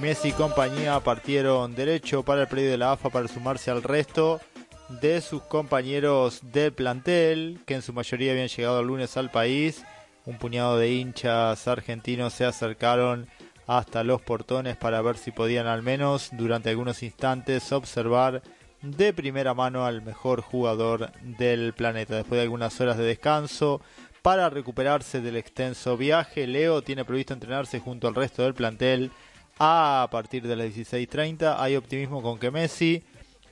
Messi 0.01 0.29
y 0.29 0.33
compañía 0.33 0.99
partieron 1.01 1.75
derecho 1.75 2.23
para 2.23 2.42
el 2.42 2.49
predio 2.49 2.70
de 2.70 2.79
la 2.79 2.92
AFA 2.92 3.11
para 3.11 3.29
sumarse 3.29 3.70
al 3.70 3.83
resto 3.83 4.40
de 4.88 5.20
sus 5.20 5.42
compañeros 5.42 6.40
del 6.42 6.73
plantel, 6.73 7.61
que 7.66 7.75
en 7.75 7.83
su 7.83 7.92
mayoría 7.92 8.33
habían 8.33 8.49
llegado 8.49 8.81
el 8.81 8.87
lunes 8.87 9.16
al 9.16 9.31
país. 9.31 9.85
Un 10.27 10.38
puñado 10.38 10.79
de 10.79 10.90
hinchas 10.92 11.68
argentinos 11.68 12.33
se 12.33 12.44
acercaron 12.44 13.29
hasta 13.66 14.05
los 14.05 14.20
portones 14.20 14.77
para 14.77 15.01
ver 15.01 15.16
si 15.16 15.31
podían 15.31 15.66
al 15.66 15.83
menos 15.83 16.31
durante 16.33 16.70
algunos 16.70 17.03
instantes 17.03 17.73
observar 17.73 18.42
de 18.85 19.12
primera 19.12 19.55
mano 19.55 19.87
al 19.87 20.03
mejor 20.03 20.42
jugador 20.42 21.11
del 21.23 21.73
planeta. 21.73 22.16
Después 22.16 22.38
de 22.38 22.42
algunas 22.42 22.81
horas 22.81 22.99
de 22.99 23.05
descanso 23.05 23.81
para 24.23 24.51
recuperarse 24.51 25.20
del 25.20 25.37
extenso 25.37 25.97
viaje, 25.97 26.47
Leo 26.47 26.83
tiene 26.83 27.05
previsto 27.05 27.35
entrenarse 27.35 27.81
junto 27.81 28.09
al 28.09 28.14
resto 28.14 28.42
del 28.42 28.55
plantel 28.55 29.11
a 29.59 30.09
partir 30.11 30.47
de 30.47 30.57
las 30.57 30.66
16.30. 30.68 31.57
Hay 31.59 31.77
optimismo 31.77 32.23
con 32.23 32.38
que 32.38 32.51
Messi 32.51 33.03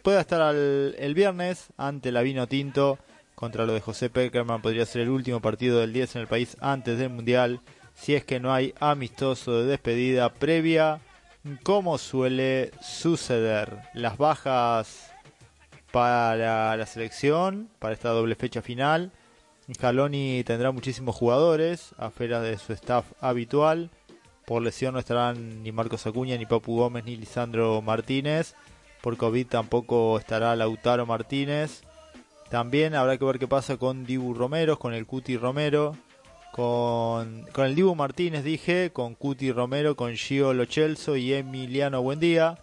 pueda 0.03 0.21
estar 0.21 0.55
el 0.55 1.15
viernes 1.15 1.69
ante 1.77 2.13
la 2.13 2.23
Vino 2.23 2.47
Tinto 2.47 2.99
contra 3.35 3.67
lo 3.67 3.73
de 3.73 3.81
José 3.81 4.11
Peckerman. 4.11 4.63
Podría 4.63 4.87
ser 4.87 5.03
el 5.03 5.11
último 5.11 5.41
partido 5.41 5.81
del 5.81 5.93
10 5.93 6.17
en 6.17 6.23
el 6.23 6.29
país 6.29 6.57
antes 6.61 6.99
del 6.99 7.11
Mundial 7.11 7.61
si 7.95 8.15
es 8.15 8.25
que 8.25 8.41
no 8.41 8.53
hay 8.53 8.75
amistoso 8.81 9.61
de 9.61 9.67
despedida 9.67 10.33
previa 10.33 11.01
como 11.63 11.99
suele 11.99 12.71
suceder. 12.81 13.79
Las 13.95 14.17
bajas 14.17 15.12
para 15.93 16.77
la 16.77 16.87
selección, 16.87 17.69
para 17.79 17.95
esta 17.95 18.09
doble 18.09 18.35
fecha 18.35 18.63
final. 18.63 19.13
Scaloni 19.73 20.43
tendrá 20.45 20.73
muchísimos 20.73 21.15
jugadores, 21.15 21.95
afuera 21.99 22.41
de 22.41 22.59
su 22.59 22.73
staff 22.73 23.05
habitual. 23.21 23.91
Por 24.47 24.63
lesión 24.63 24.95
no 24.95 24.99
estarán 24.99 25.63
ni 25.63 25.71
Marcos 25.71 26.07
Acuña, 26.07 26.37
ni 26.37 26.47
Papu 26.47 26.77
Gómez, 26.77 27.05
ni 27.05 27.17
Lisandro 27.17 27.81
Martínez. 27.83 28.55
Por 29.03 29.17
COVID 29.17 29.47
tampoco 29.47 30.19
estará 30.19 30.57
Lautaro 30.57 31.07
Martínez. 31.07 31.83
También 32.51 32.95
habrá 32.95 33.17
que 33.17 33.25
ver 33.25 33.39
qué 33.39 33.47
pasa 33.47 33.77
con 33.77 34.05
Dibu 34.05 34.35
Romero, 34.35 34.79
con 34.79 34.95
el 34.95 35.07
Cuti 35.07 35.37
Romero, 35.37 35.97
con, 36.53 37.47
con 37.53 37.67
el 37.67 37.75
Dibu 37.75 37.95
Martínez 37.95 38.45
dije, 38.45 38.91
con 38.93 39.15
Cuti 39.15 39.53
Romero, 39.53 39.95
con 39.95 40.15
Gio 40.15 40.53
Lochelso 40.53 41.17
y 41.17 41.33
Emiliano 41.33 42.03
Buendía 42.03 42.59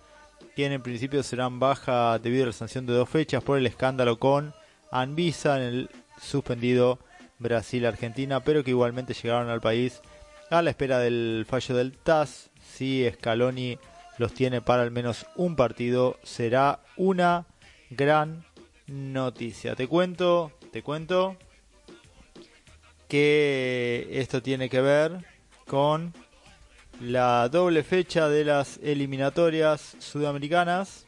quien 0.59 0.73
en 0.73 0.81
principio 0.81 1.23
serán 1.23 1.57
baja 1.57 2.19
debido 2.19 2.43
a 2.43 2.47
la 2.47 2.51
sanción 2.51 2.85
de 2.85 2.91
dos 2.91 3.07
fechas 3.07 3.41
por 3.41 3.57
el 3.57 3.65
escándalo 3.65 4.19
con 4.19 4.53
Anvisa 4.91 5.55
en 5.55 5.63
el 5.63 5.89
suspendido 6.21 6.99
Brasil-Argentina, 7.37 8.41
pero 8.41 8.61
que 8.61 8.71
igualmente 8.71 9.13
llegaron 9.13 9.47
al 9.47 9.61
país 9.61 10.01
a 10.49 10.61
la 10.61 10.71
espera 10.71 10.99
del 10.99 11.45
fallo 11.47 11.77
del 11.77 11.93
TAS. 11.93 12.49
Si 12.61 13.09
Scaloni 13.09 13.79
los 14.17 14.33
tiene 14.33 14.59
para 14.59 14.83
al 14.83 14.91
menos 14.91 15.27
un 15.37 15.55
partido, 15.55 16.19
será 16.23 16.81
una 16.97 17.45
gran 17.89 18.43
noticia. 18.85 19.77
Te 19.77 19.87
cuento, 19.87 20.51
te 20.73 20.83
cuento 20.83 21.37
que 23.07 24.09
esto 24.11 24.41
tiene 24.41 24.69
que 24.69 24.81
ver 24.81 25.23
con 25.65 26.13
la 26.99 27.47
doble 27.49 27.83
fecha 27.83 28.27
de 28.27 28.43
las 28.43 28.79
eliminatorias 28.83 29.95
sudamericanas 29.99 31.05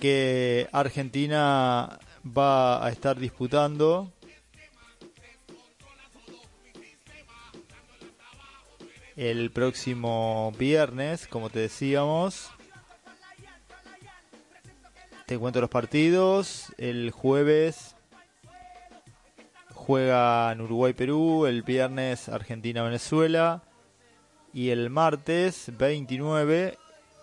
que 0.00 0.68
Argentina 0.72 1.98
va 2.26 2.84
a 2.84 2.90
estar 2.90 3.18
disputando 3.18 4.12
el 9.16 9.50
próximo 9.50 10.52
viernes, 10.58 11.26
como 11.26 11.50
te 11.50 11.60
decíamos. 11.60 12.50
Te 15.26 15.38
cuento 15.38 15.60
los 15.60 15.70
partidos. 15.70 16.72
El 16.78 17.10
jueves 17.10 17.94
juegan 19.80 20.60
Uruguay-Perú, 20.60 21.46
el 21.46 21.62
viernes 21.62 22.28
Argentina-Venezuela 22.28 23.62
y 24.52 24.68
el 24.68 24.90
martes 24.90 25.72
29 25.78 26.76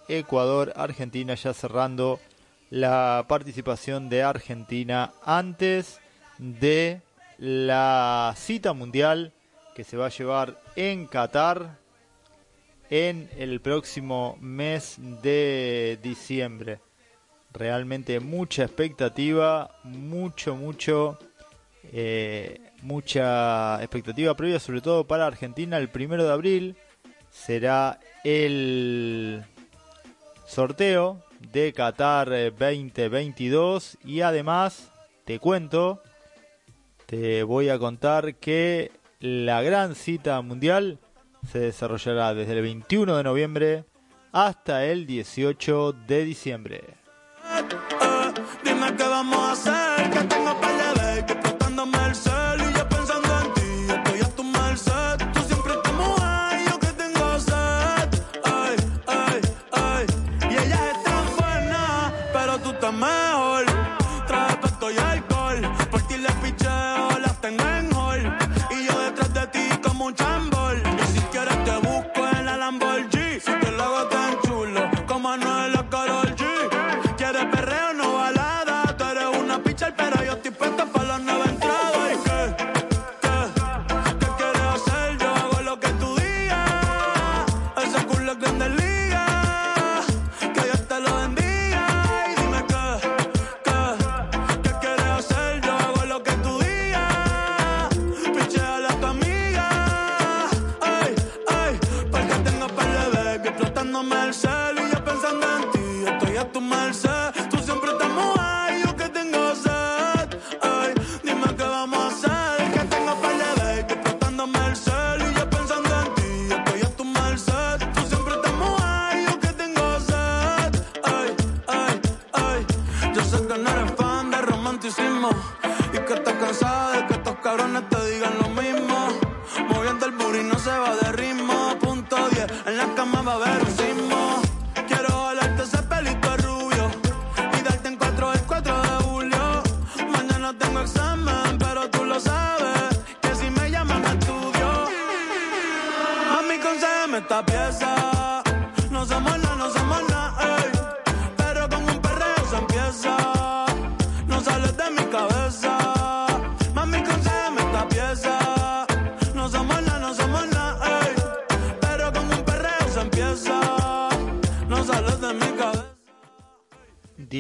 Ecuador-Argentina 0.08 1.36
ya 1.36 1.54
cerrando 1.54 2.20
la 2.72 3.26
participación 3.28 4.10
de 4.10 4.24
Argentina 4.24 5.14
antes 5.24 6.00
de 6.40 7.02
la 7.38 8.34
cita 8.36 8.74
mundial 8.74 9.34
que 9.76 9.84
se 9.84 9.96
va 9.96 10.08
a 10.08 10.10
llevar 10.18 10.60
en 10.76 11.06
Qatar 11.06 11.78
en 12.90 13.30
el 13.38 13.62
próximo 13.62 14.36
mes 14.42 14.96
de 15.22 16.00
diciembre. 16.02 16.80
Realmente 17.54 18.20
mucha 18.20 18.64
expectativa, 18.64 19.70
mucho, 19.84 20.56
mucho 20.56 21.20
eh, 21.92 22.60
mucha 22.82 23.78
expectativa 23.82 24.36
previa, 24.36 24.60
sobre 24.60 24.82
todo 24.82 25.06
para 25.06 25.26
Argentina. 25.26 25.78
El 25.78 25.90
primero 25.90 26.24
de 26.24 26.32
abril 26.32 26.78
será 27.30 28.00
el 28.24 29.44
sorteo 30.46 31.24
de 31.52 31.74
Qatar 31.74 32.30
2022 32.30 33.98
y 34.04 34.22
además 34.22 34.92
te 35.26 35.40
cuento, 35.40 36.02
te 37.06 37.44
voy 37.44 37.70
a 37.70 37.78
contar 37.78 38.36
que 38.36 38.92
la 39.20 39.62
gran 39.62 39.96
cita 39.96 40.42
mundial 40.42 41.00
se 41.52 41.60
desarrollará 41.60 42.34
desde 42.34 42.54
el 42.54 42.62
21 42.62 43.18
de 43.18 43.24
noviembre 43.24 43.86
hasta 44.32 44.86
el 44.86 45.06
18 45.06 45.94
de 46.08 46.24
diciembre. 46.24 46.84
Vamos 49.00 49.40
a 49.40 49.52
hacer, 49.52 49.87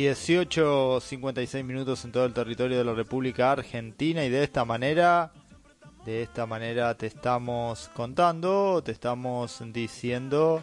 18.56 0.05 1.63
minutos 1.63 2.05
en 2.05 2.11
todo 2.11 2.25
el 2.25 2.33
territorio 2.33 2.77
de 2.77 2.83
la 2.83 2.93
República 2.93 3.51
Argentina 3.51 4.23
y 4.23 4.29
de 4.29 4.43
esta 4.43 4.65
manera, 4.65 5.31
de 6.05 6.21
esta 6.21 6.45
manera 6.45 6.95
te 6.95 7.07
estamos 7.07 7.89
contando, 7.93 8.81
te 8.83 8.91
estamos 8.91 9.61
diciendo 9.73 10.61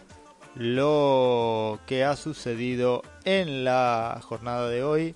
lo 0.55 1.81
que 1.87 2.05
ha 2.05 2.17
sucedido 2.17 3.03
en 3.25 3.65
la 3.65 4.21
jornada 4.23 4.69
de 4.69 4.85
hoy, 4.85 5.15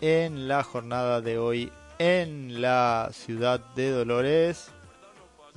en 0.00 0.46
la 0.48 0.62
jornada 0.62 1.20
de 1.20 1.38
hoy 1.38 1.72
en 1.98 2.60
la 2.60 3.10
ciudad 3.12 3.60
de 3.74 3.90
Dolores, 3.90 4.70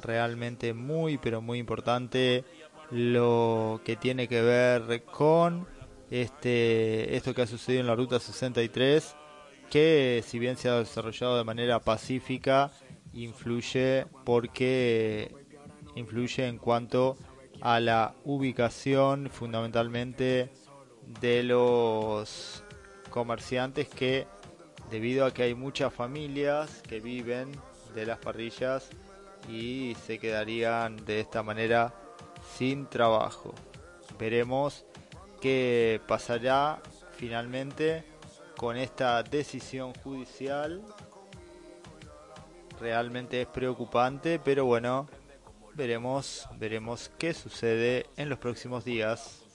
realmente 0.02 0.74
muy 0.74 1.18
pero 1.18 1.42
muy 1.42 1.60
importante 1.60 2.46
lo 2.90 3.82
que 3.84 3.96
tiene 3.96 4.28
que 4.28 4.42
ver 4.42 5.04
con 5.04 5.68
este 6.10 7.16
esto 7.16 7.34
que 7.34 7.42
ha 7.42 7.48
sucedido 7.48 7.82
en 7.82 7.88
la 7.88 7.96
ruta 7.96 8.20
63 8.20 9.16
que 9.70 10.24
si 10.26 10.40
bien 10.40 10.58
se 10.58 10.70
ha 10.70 10.80
desarrollado 10.80 11.38
de 11.38 11.44
manera 11.44 11.80
pacífica 11.80 12.72
influye 13.14 14.06
porque 14.24 15.34
influye 15.96 16.48
en 16.48 16.58
cuanto 16.58 17.18
a 17.62 17.80
la 17.80 18.16
ubicación 18.24 19.30
fundamentalmente 19.30 20.52
de 21.22 21.44
los 21.44 22.64
comerciantes 23.10 23.88
que 23.88 24.28
debido 24.92 25.26
a 25.26 25.34
que 25.34 25.44
hay 25.44 25.56
muchas 25.56 25.94
familias 25.94 26.82
que 26.88 27.00
viven 27.00 27.52
de 27.96 28.06
las 28.06 28.20
parrillas 28.20 28.90
y 29.50 29.96
se 30.06 30.20
quedarían 30.20 30.98
de 31.06 31.20
esta 31.20 31.44
manera 31.44 31.94
sin 32.58 32.88
trabajo. 32.88 33.54
Veremos 34.20 34.86
qué 35.42 36.02
pasará 36.08 36.82
finalmente 37.16 38.04
con 38.58 38.78
esta 38.78 39.24
decisión 39.24 39.94
judicial. 40.04 40.82
Realmente 42.80 43.42
es 43.42 43.48
preocupante, 43.48 44.40
pero 44.40 44.66
bueno, 44.66 45.08
veremos, 45.74 46.48
veremos 46.58 47.12
qué 47.18 47.34
sucede 47.34 48.06
en 48.18 48.30
los 48.30 48.40
próximos 48.40 48.84
días. 48.84 49.47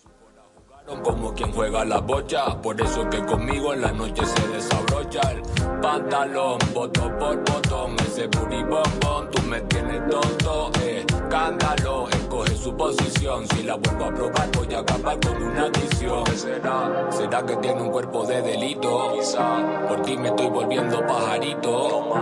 Como 0.87 1.33
quien 1.33 1.53
juega 1.53 1.85
la 1.85 1.99
bocha, 1.99 2.61
por 2.61 2.81
eso 2.81 3.09
que 3.09 3.25
conmigo 3.25 3.73
en 3.73 3.83
la 3.83 3.92
noche 3.92 4.23
se 4.27 4.49
desabrocha 4.49 5.21
el 5.31 5.42
pantalón, 5.81 6.59
botón 6.75 7.16
por 7.18 7.37
botón, 7.38 7.97
ese 8.07 8.27
bombón, 8.27 9.31
tú 9.31 9.42
me 9.42 9.61
tienes 9.62 10.01
tonto, 10.09 10.71
eh, 10.83 11.05
escándalo, 11.09 12.09
escoge 12.09 12.57
su 12.57 12.77
posición, 12.77 13.47
si 13.49 13.62
la 13.62 13.77
vuelvo 13.77 14.05
a 14.05 14.14
probar 14.14 14.51
voy 14.57 14.75
a 14.75 14.81
acabar 14.81 15.18
con 15.21 15.42
una 15.42 15.62
adicción, 15.62 16.25
¿Qué 16.25 16.37
será? 16.37 17.09
¿Será 17.11 17.47
que 17.47 17.57
tiene 17.57 17.81
un 17.81 17.90
cuerpo 17.90 18.27
de 18.27 18.42
delito? 18.42 19.14
Quizá, 19.14 19.87
por 19.88 20.03
ti 20.03 20.16
me 20.16 20.29
estoy 20.29 20.49
volviendo 20.49 21.07
pajarito, 21.07 22.14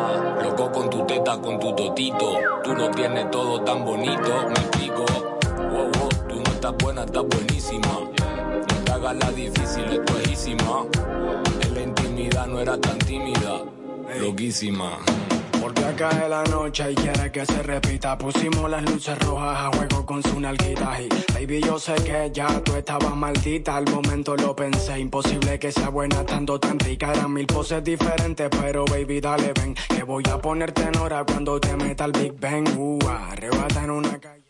loco 0.43 0.73
con 0.73 0.91
tu 0.91 1.07
teta, 1.07 1.41
con 1.41 1.59
tu 1.59 1.75
totito, 1.75 2.35
tú 2.63 2.75
no 2.75 2.91
tienes 2.91 3.31
todo 3.31 3.63
tan 3.63 3.85
bonito, 3.85 4.49
me 4.49 4.55
explico, 4.55 5.05
wow, 5.57 5.91
wow, 5.99 6.09
tú 6.29 6.37
no 6.37 6.51
estás 6.51 6.75
buena, 6.79 7.05
estás 7.05 7.25
buenísima. 7.27 8.20
La 9.13 9.33
difícil, 9.33 9.83
esto 9.91 10.19
es 10.21 10.29
easísima. 10.29 10.87
En 11.63 11.75
la 11.75 11.81
intimidad 11.83 12.47
no 12.47 12.61
era 12.61 12.81
tan 12.81 12.97
tímida, 12.99 13.65
loquísima. 14.21 14.99
Porque 15.61 15.85
acá 15.85 16.11
es 16.11 16.31
la 16.31 16.45
noche 16.45 16.93
y 16.93 16.95
quiere 16.95 17.33
que 17.33 17.45
se 17.45 17.61
repita. 17.65 18.17
Pusimos 18.17 18.71
las 18.71 18.89
luces 18.89 19.19
rojas 19.19 19.59
a 19.59 19.77
juego 19.77 20.07
con 20.07 20.23
su 20.23 20.39
nalguita. 20.39 21.03
Y 21.03 21.09
baby, 21.35 21.61
yo 21.61 21.79
sé 21.81 21.97
que 21.97 22.31
ya 22.33 22.63
tú 22.63 22.77
estabas 22.77 23.17
maldita. 23.17 23.77
Al 23.77 23.91
momento 23.91 24.37
lo 24.37 24.55
pensé, 24.55 25.01
imposible 25.01 25.59
que 25.59 25.73
sea 25.73 25.89
buena 25.89 26.21
estando 26.21 26.61
tan 26.61 26.79
rica. 26.79 27.13
Eran 27.13 27.33
mil 27.33 27.47
poses 27.47 27.83
diferentes, 27.83 28.49
pero 28.49 28.85
baby, 28.85 29.21
dale, 29.21 29.53
ven. 29.53 29.75
Que 29.89 30.05
voy 30.05 30.23
a 30.33 30.39
ponerte 30.39 30.83
en 30.83 30.97
hora 30.99 31.25
cuando 31.25 31.61
te 31.61 31.77
meta 31.77 32.05
el 32.05 32.13
Big 32.13 32.39
Bang. 32.39 32.69
Uh, 32.79 32.99
arrebata 33.09 33.83
en 33.83 33.91
una 33.91 34.21
calle. 34.21 34.50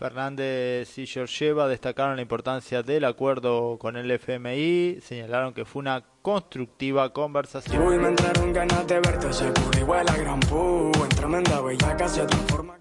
Fernández 0.00 0.96
y 0.96 1.06
Georgieva 1.06 1.68
destacaron 1.68 2.16
la 2.16 2.22
importancia 2.22 2.82
del 2.82 3.04
acuerdo 3.04 3.76
con 3.78 3.98
el 3.98 4.10
FMI, 4.10 4.98
señalaron 5.02 5.52
que 5.52 5.66
fue 5.66 5.80
una 5.80 6.02
constructiva 6.22 7.12
conversación. 7.12 7.82
Uy, 7.82 7.98
me 7.98 8.08
entraron 8.08 8.50
ganas 8.50 8.86
de 8.86 8.98
verte, 8.98 9.30
se 9.30 9.48
y 9.48 9.84
la 9.84 10.16
gran 10.16 10.40
pu. 10.40 10.90
En 11.02 11.08
tremenda 11.10 11.60
bellaca 11.60 12.08
se 12.08 12.24
transforma. 12.24 12.78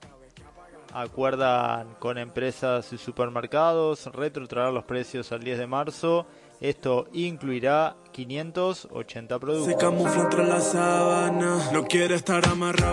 Acuerdan 0.94 1.94
con 2.00 2.18
empresas 2.18 2.94
y 2.94 2.98
supermercados 2.98 4.06
retrotraer 4.14 4.72
los 4.72 4.86
precios 4.86 5.34
al 5.34 5.44
10 5.44 5.60
de 5.60 5.68
marzo. 5.68 6.26
Esto 6.62 7.10
incluirá 7.12 7.98
580 8.14 9.40
productos. 9.40 9.74
Se 9.74 9.78
camufla 9.78 10.22
entre 10.22 10.48
la 10.48 10.62
sábana. 10.62 11.70
No 11.74 11.84
quiere 11.84 12.16
estar 12.16 12.44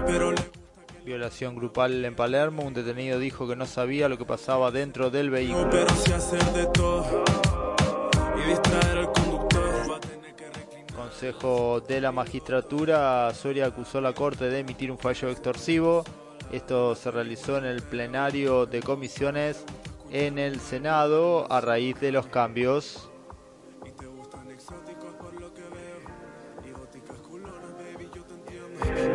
pero 0.04 0.32
le 0.32 0.65
Violación 1.06 1.54
grupal 1.54 2.04
en 2.04 2.16
Palermo. 2.16 2.64
Un 2.64 2.74
detenido 2.74 3.20
dijo 3.20 3.46
que 3.46 3.54
no 3.54 3.64
sabía 3.64 4.08
lo 4.08 4.18
que 4.18 4.24
pasaba 4.24 4.72
dentro 4.72 5.08
del 5.08 5.30
vehículo. 5.30 5.70
Consejo 10.96 11.80
de 11.80 12.00
la 12.00 12.10
Magistratura, 12.10 13.32
Soria 13.34 13.66
acusó 13.66 13.98
a 13.98 14.00
la 14.00 14.14
Corte 14.14 14.46
de 14.50 14.58
emitir 14.58 14.90
un 14.90 14.98
fallo 14.98 15.28
extorsivo. 15.30 16.02
Esto 16.50 16.96
se 16.96 17.12
realizó 17.12 17.56
en 17.58 17.66
el 17.66 17.82
plenario 17.82 18.66
de 18.66 18.82
comisiones 18.82 19.64
en 20.10 20.40
el 20.40 20.58
Senado 20.58 21.46
a 21.52 21.60
raíz 21.60 22.00
de 22.00 22.10
los 22.10 22.26
cambios. 22.26 23.08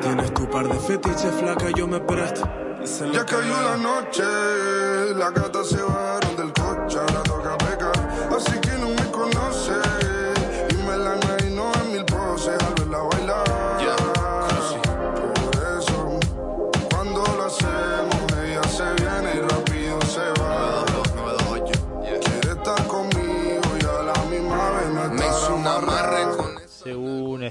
Tienes 0.02 0.34
tu 0.34 0.47
par 0.47 0.67
de 0.67 0.80
fetiches, 0.80 1.32
flaca, 1.39 1.69
yo 1.76 1.88
me 1.88 2.00
presto. 2.00 2.41
Ya 2.84 3.19
la 3.19 3.26
cayó 3.26 3.62
la 3.62 3.78
noche, 3.78 4.24
las 5.15 5.34
gatas 5.34 5.67
se 5.67 5.82
bajaron 5.82 6.36
del 6.36 6.54
coche, 6.54 6.97
ahora 6.97 7.24
toca 7.24 7.58
pecar, 7.58 8.10
así 8.36 8.60
que 8.60 8.71
no 8.80 8.89
me 8.89 9.12
conoce. 9.12 9.90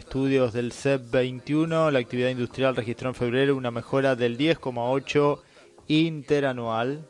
Estudios 0.01 0.55
del 0.55 0.73
CEP 0.73 1.11
21, 1.11 1.91
la 1.91 1.99
actividad 1.99 2.31
industrial 2.31 2.75
registró 2.75 3.11
en 3.11 3.15
febrero 3.15 3.55
una 3.55 3.71
mejora 3.71 4.17
del 4.17 4.39
10,8 4.39 5.39
interanual. 5.89 7.07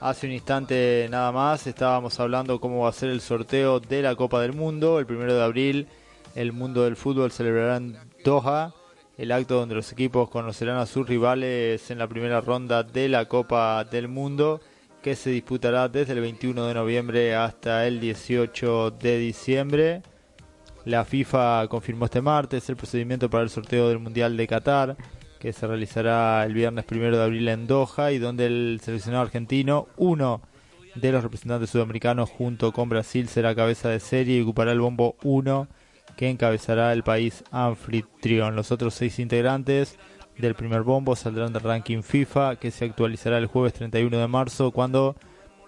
Hace 0.00 0.26
un 0.26 0.32
instante 0.32 1.06
nada 1.10 1.32
más 1.32 1.66
estábamos 1.66 2.18
hablando 2.18 2.60
cómo 2.60 2.84
va 2.84 2.88
a 2.88 2.92
ser 2.92 3.10
el 3.10 3.20
sorteo 3.20 3.78
de 3.78 4.00
la 4.00 4.16
Copa 4.16 4.40
del 4.40 4.54
Mundo. 4.54 4.98
El 4.98 5.06
primero 5.06 5.34
de 5.34 5.44
abril 5.44 5.86
el 6.34 6.52
mundo 6.52 6.84
del 6.84 6.96
fútbol 6.96 7.30
celebrará 7.30 7.76
en 7.76 7.98
Doha 8.24 8.72
el 9.18 9.32
acto 9.32 9.56
donde 9.56 9.74
los 9.74 9.92
equipos 9.92 10.30
conocerán 10.30 10.78
a 10.78 10.86
sus 10.86 11.06
rivales 11.06 11.90
en 11.90 11.98
la 11.98 12.08
primera 12.08 12.40
ronda 12.40 12.82
de 12.82 13.08
la 13.08 13.26
Copa 13.26 13.84
del 13.84 14.08
Mundo 14.08 14.60
que 15.06 15.14
se 15.14 15.30
disputará 15.30 15.88
desde 15.88 16.14
el 16.14 16.20
21 16.20 16.66
de 16.66 16.74
noviembre 16.74 17.36
hasta 17.36 17.86
el 17.86 18.00
18 18.00 18.90
de 18.90 19.18
diciembre. 19.18 20.02
La 20.84 21.04
FIFA 21.04 21.68
confirmó 21.68 22.06
este 22.06 22.20
martes 22.20 22.68
el 22.68 22.74
procedimiento 22.74 23.30
para 23.30 23.44
el 23.44 23.50
sorteo 23.50 23.88
del 23.88 24.00
Mundial 24.00 24.36
de 24.36 24.48
Qatar, 24.48 24.96
que 25.38 25.52
se 25.52 25.64
realizará 25.68 26.44
el 26.44 26.54
viernes 26.54 26.86
1 26.90 27.16
de 27.18 27.22
abril 27.22 27.46
en 27.46 27.68
Doha 27.68 28.10
y 28.10 28.18
donde 28.18 28.46
el 28.46 28.80
seleccionado 28.82 29.22
argentino, 29.22 29.86
uno 29.96 30.42
de 30.96 31.12
los 31.12 31.22
representantes 31.22 31.70
sudamericanos 31.70 32.28
junto 32.28 32.72
con 32.72 32.88
Brasil, 32.88 33.28
será 33.28 33.54
cabeza 33.54 33.88
de 33.88 34.00
serie 34.00 34.38
y 34.38 34.42
ocupará 34.42 34.72
el 34.72 34.80
bombo 34.80 35.14
1 35.22 35.68
que 36.16 36.30
encabezará 36.30 36.92
el 36.92 37.04
país 37.04 37.44
anfitrión. 37.52 38.56
Los 38.56 38.72
otros 38.72 38.94
seis 38.94 39.20
integrantes 39.20 40.00
del 40.38 40.54
primer 40.54 40.82
bombo 40.82 41.16
saldrán 41.16 41.52
del 41.52 41.62
ranking 41.62 42.02
FIFA 42.02 42.56
que 42.56 42.70
se 42.70 42.84
actualizará 42.84 43.38
el 43.38 43.46
jueves 43.46 43.72
31 43.74 44.18
de 44.18 44.28
marzo 44.28 44.70
cuando 44.70 45.16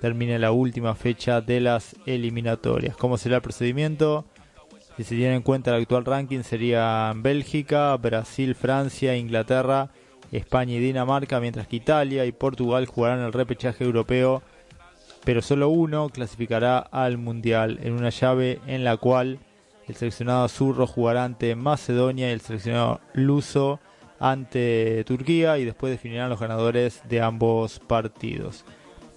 termine 0.00 0.38
la 0.38 0.52
última 0.52 0.94
fecha 0.94 1.40
de 1.40 1.60
las 1.60 1.96
eliminatorias. 2.06 2.96
¿Cómo 2.96 3.16
será 3.18 3.36
el 3.36 3.42
procedimiento? 3.42 4.24
Si 4.96 5.04
se 5.04 5.14
tiene 5.14 5.36
en 5.36 5.42
cuenta 5.42 5.74
el 5.74 5.82
actual 5.82 6.04
ranking 6.04 6.42
serían 6.42 7.22
Bélgica, 7.22 7.96
Brasil, 7.96 8.54
Francia, 8.54 9.16
Inglaterra, 9.16 9.90
España 10.32 10.74
y 10.74 10.80
Dinamarca, 10.80 11.40
mientras 11.40 11.66
que 11.68 11.76
Italia 11.76 12.26
y 12.26 12.32
Portugal 12.32 12.86
jugarán 12.86 13.20
el 13.20 13.32
repechaje 13.32 13.84
europeo, 13.84 14.42
pero 15.24 15.40
solo 15.42 15.68
uno 15.68 16.08
clasificará 16.08 16.78
al 16.78 17.16
Mundial 17.16 17.78
en 17.82 17.92
una 17.92 18.10
llave 18.10 18.60
en 18.66 18.84
la 18.84 18.96
cual 18.96 19.38
el 19.86 19.94
seleccionado 19.94 20.44
azurro 20.44 20.86
jugará 20.86 21.24
ante 21.24 21.54
Macedonia 21.54 22.28
y 22.28 22.32
el 22.32 22.40
seleccionado 22.40 23.00
luso 23.14 23.80
ante 24.18 25.04
Turquía 25.04 25.58
y 25.58 25.64
después 25.64 25.90
definirán 25.90 26.30
los 26.30 26.40
ganadores 26.40 27.02
de 27.08 27.20
ambos 27.20 27.78
partidos. 27.80 28.64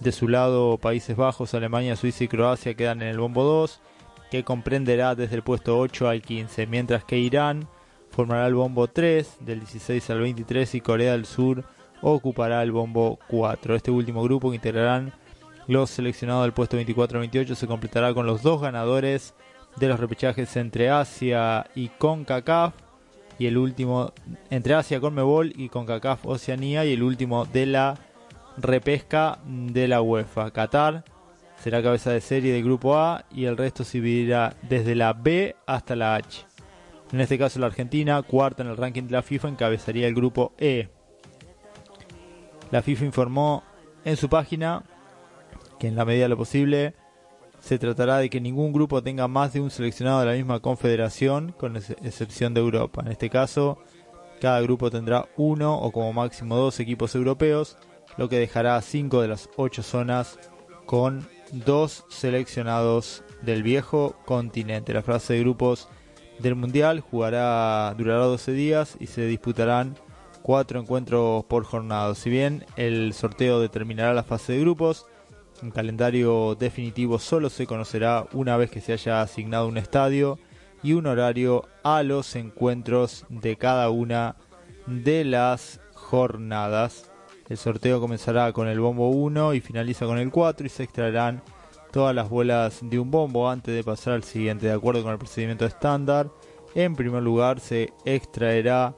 De 0.00 0.12
su 0.12 0.28
lado, 0.28 0.78
Países 0.78 1.16
Bajos, 1.16 1.54
Alemania, 1.54 1.96
Suiza 1.96 2.24
y 2.24 2.28
Croacia 2.28 2.74
quedan 2.74 3.02
en 3.02 3.08
el 3.08 3.18
bombo 3.18 3.44
2, 3.44 3.80
que 4.30 4.44
comprenderá 4.44 5.14
desde 5.14 5.36
el 5.36 5.42
puesto 5.42 5.78
8 5.78 6.08
al 6.08 6.22
15, 6.22 6.66
mientras 6.66 7.04
que 7.04 7.18
Irán 7.18 7.68
formará 8.10 8.46
el 8.46 8.54
bombo 8.54 8.88
3 8.88 9.38
del 9.40 9.60
16 9.60 10.10
al 10.10 10.20
23 10.20 10.74
y 10.74 10.80
Corea 10.80 11.12
del 11.12 11.26
Sur 11.26 11.64
ocupará 12.00 12.62
el 12.62 12.72
bombo 12.72 13.18
4. 13.28 13.76
Este 13.76 13.90
último 13.90 14.22
grupo 14.22 14.50
que 14.50 14.56
integrarán 14.56 15.12
los 15.68 15.90
seleccionados 15.90 16.42
del 16.42 16.52
puesto 16.52 16.76
24 16.76 17.18
al 17.18 17.20
28 17.20 17.54
se 17.54 17.66
completará 17.66 18.12
con 18.12 18.26
los 18.26 18.42
dos 18.42 18.60
ganadores 18.60 19.34
de 19.76 19.88
los 19.88 20.00
repechajes 20.00 20.56
entre 20.56 20.90
Asia 20.90 21.66
y 21.74 21.88
CONCACAF 21.88 22.74
y 23.42 23.46
el 23.46 23.58
último 23.58 24.12
entre 24.50 24.74
Asia 24.74 25.00
Conmebol 25.00 25.52
y 25.56 25.68
CONCACAF 25.68 26.26
Oceanía 26.26 26.84
y 26.84 26.92
el 26.92 27.02
último 27.02 27.44
de 27.44 27.66
la 27.66 27.98
repesca 28.56 29.40
de 29.44 29.88
la 29.88 30.00
UEFA. 30.00 30.52
Qatar 30.52 31.02
será 31.56 31.82
cabeza 31.82 32.12
de 32.12 32.20
serie 32.20 32.52
del 32.52 32.62
grupo 32.62 32.96
A 32.96 33.24
y 33.32 33.46
el 33.46 33.56
resto 33.56 33.82
se 33.82 33.98
dividirá 33.98 34.54
desde 34.62 34.94
la 34.94 35.12
B 35.12 35.56
hasta 35.66 35.96
la 35.96 36.14
H. 36.14 36.46
En 37.12 37.20
este 37.20 37.36
caso 37.36 37.58
la 37.58 37.66
Argentina, 37.66 38.22
cuarta 38.22 38.62
en 38.62 38.68
el 38.68 38.76
ranking 38.76 39.02
de 39.02 39.12
la 39.12 39.22
FIFA, 39.22 39.48
encabezaría 39.48 40.06
el 40.06 40.14
grupo 40.14 40.52
E. 40.56 40.88
La 42.70 42.80
FIFA 42.80 43.06
informó 43.06 43.64
en 44.04 44.16
su 44.16 44.28
página 44.28 44.84
que 45.80 45.88
en 45.88 45.96
la 45.96 46.04
medida 46.04 46.26
de 46.26 46.28
lo 46.28 46.36
posible 46.36 46.94
se 47.62 47.78
tratará 47.78 48.18
de 48.18 48.28
que 48.28 48.40
ningún 48.40 48.72
grupo 48.72 49.02
tenga 49.02 49.28
más 49.28 49.52
de 49.52 49.60
un 49.60 49.70
seleccionado 49.70 50.18
de 50.20 50.26
la 50.26 50.32
misma 50.32 50.58
confederación, 50.60 51.54
con 51.56 51.76
ex- 51.76 51.90
excepción 52.02 52.54
de 52.54 52.60
Europa. 52.60 53.02
En 53.06 53.12
este 53.12 53.30
caso, 53.30 53.78
cada 54.40 54.60
grupo 54.60 54.90
tendrá 54.90 55.28
uno 55.36 55.78
o 55.78 55.92
como 55.92 56.12
máximo 56.12 56.56
dos 56.56 56.80
equipos 56.80 57.14
europeos, 57.14 57.76
lo 58.16 58.28
que 58.28 58.38
dejará 58.40 58.74
a 58.76 58.82
cinco 58.82 59.22
de 59.22 59.28
las 59.28 59.48
ocho 59.56 59.84
zonas 59.84 60.40
con 60.86 61.26
dos 61.52 62.04
seleccionados 62.08 63.22
del 63.42 63.62
viejo 63.62 64.16
continente. 64.26 64.92
La 64.92 65.02
fase 65.02 65.34
de 65.34 65.40
grupos 65.40 65.88
del 66.40 66.56
Mundial 66.56 66.98
jugará, 67.00 67.94
durará 67.96 68.24
12 68.24 68.52
días 68.52 68.96
y 68.98 69.06
se 69.06 69.24
disputarán 69.26 69.94
cuatro 70.42 70.80
encuentros 70.80 71.44
por 71.44 71.62
jornada. 71.62 72.12
Si 72.16 72.28
bien 72.28 72.66
el 72.76 73.12
sorteo 73.12 73.60
determinará 73.60 74.12
la 74.12 74.24
fase 74.24 74.54
de 74.54 74.60
grupos, 74.60 75.06
un 75.62 75.70
calendario 75.70 76.56
definitivo 76.56 77.18
solo 77.18 77.48
se 77.48 77.66
conocerá 77.66 78.26
una 78.32 78.56
vez 78.56 78.70
que 78.70 78.80
se 78.80 78.92
haya 78.92 79.22
asignado 79.22 79.68
un 79.68 79.78
estadio 79.78 80.38
y 80.82 80.94
un 80.94 81.06
horario 81.06 81.68
a 81.84 82.02
los 82.02 82.34
encuentros 82.34 83.24
de 83.28 83.56
cada 83.56 83.88
una 83.90 84.36
de 84.86 85.24
las 85.24 85.80
jornadas. 85.94 87.10
El 87.48 87.56
sorteo 87.56 88.00
comenzará 88.00 88.52
con 88.52 88.66
el 88.66 88.80
bombo 88.80 89.10
1 89.10 89.54
y 89.54 89.60
finaliza 89.60 90.06
con 90.06 90.18
el 90.18 90.30
4 90.30 90.66
y 90.66 90.70
se 90.70 90.82
extraerán 90.82 91.42
todas 91.92 92.14
las 92.14 92.28
bolas 92.28 92.80
de 92.82 92.98
un 92.98 93.10
bombo 93.10 93.48
antes 93.48 93.74
de 93.74 93.84
pasar 93.84 94.14
al 94.14 94.24
siguiente. 94.24 94.66
De 94.66 94.72
acuerdo 94.72 95.02
con 95.02 95.12
el 95.12 95.18
procedimiento 95.18 95.66
estándar, 95.66 96.30
en 96.74 96.96
primer 96.96 97.22
lugar 97.22 97.60
se 97.60 97.92
extraerá 98.04 98.96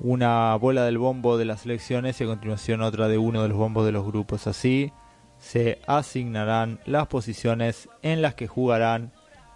una 0.00 0.54
bola 0.56 0.84
del 0.84 0.98
bombo 0.98 1.36
de 1.38 1.46
las 1.46 1.62
selecciones 1.62 2.20
y 2.20 2.24
a 2.24 2.26
continuación 2.26 2.82
otra 2.82 3.08
de 3.08 3.18
uno 3.18 3.42
de 3.42 3.48
los 3.48 3.58
bombos 3.58 3.86
de 3.86 3.92
los 3.92 4.04
grupos. 4.04 4.46
Así 4.46 4.92
se 5.44 5.78
asignarán 5.86 6.80
las 6.86 7.06
posiciones 7.06 7.88
en 8.02 8.22
las 8.22 8.34
que 8.34 8.46
jugarán 8.46 9.12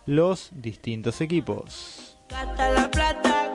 los 0.06 0.50
distintos 0.52 1.20
equipos. 1.20 2.18
La 2.30 2.90
plata 2.90 3.47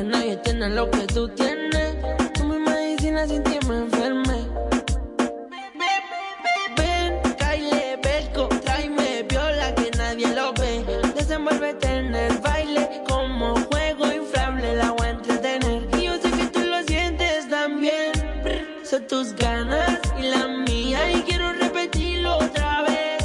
que 0.00 0.06
nadie 0.06 0.36
tiene 0.38 0.70
lo 0.70 0.90
que 0.90 1.06
tú 1.08 1.28
tienes. 1.28 1.94
Tú 2.32 2.44
mi 2.44 2.58
medicina 2.58 3.26
sin 3.26 3.42
ti 3.42 3.58
me 3.68 3.76
enferme. 3.84 4.38
Ven, 6.76 7.20
Kyle, 7.38 7.98
Belco, 8.02 8.48
tráeme 8.64 9.24
viola 9.28 9.74
que 9.74 9.90
nadie 9.98 10.28
lo 10.28 10.54
ve. 10.54 10.84
Desenvuélvete 11.14 11.86
en 11.86 12.14
el 12.14 12.38
baile 12.38 13.02
como 13.08 13.54
juego 13.68 14.06
inflable, 14.10 14.74
la 14.76 14.92
voy 14.92 15.06
a 15.06 15.10
entretener. 15.10 15.86
Y 15.98 16.04
yo 16.04 16.14
sé 16.14 16.30
que 16.30 16.46
tú 16.46 16.60
lo 16.60 16.82
sientes 16.84 17.50
también. 17.50 18.12
Son 18.82 19.06
tus 19.06 19.34
ganas 19.34 20.00
y 20.18 20.22
la 20.22 20.48
mía 20.48 21.12
y 21.12 21.20
quiero 21.22 21.52
repetirlo 21.52 22.38
otra 22.38 22.82
vez. 22.88 23.18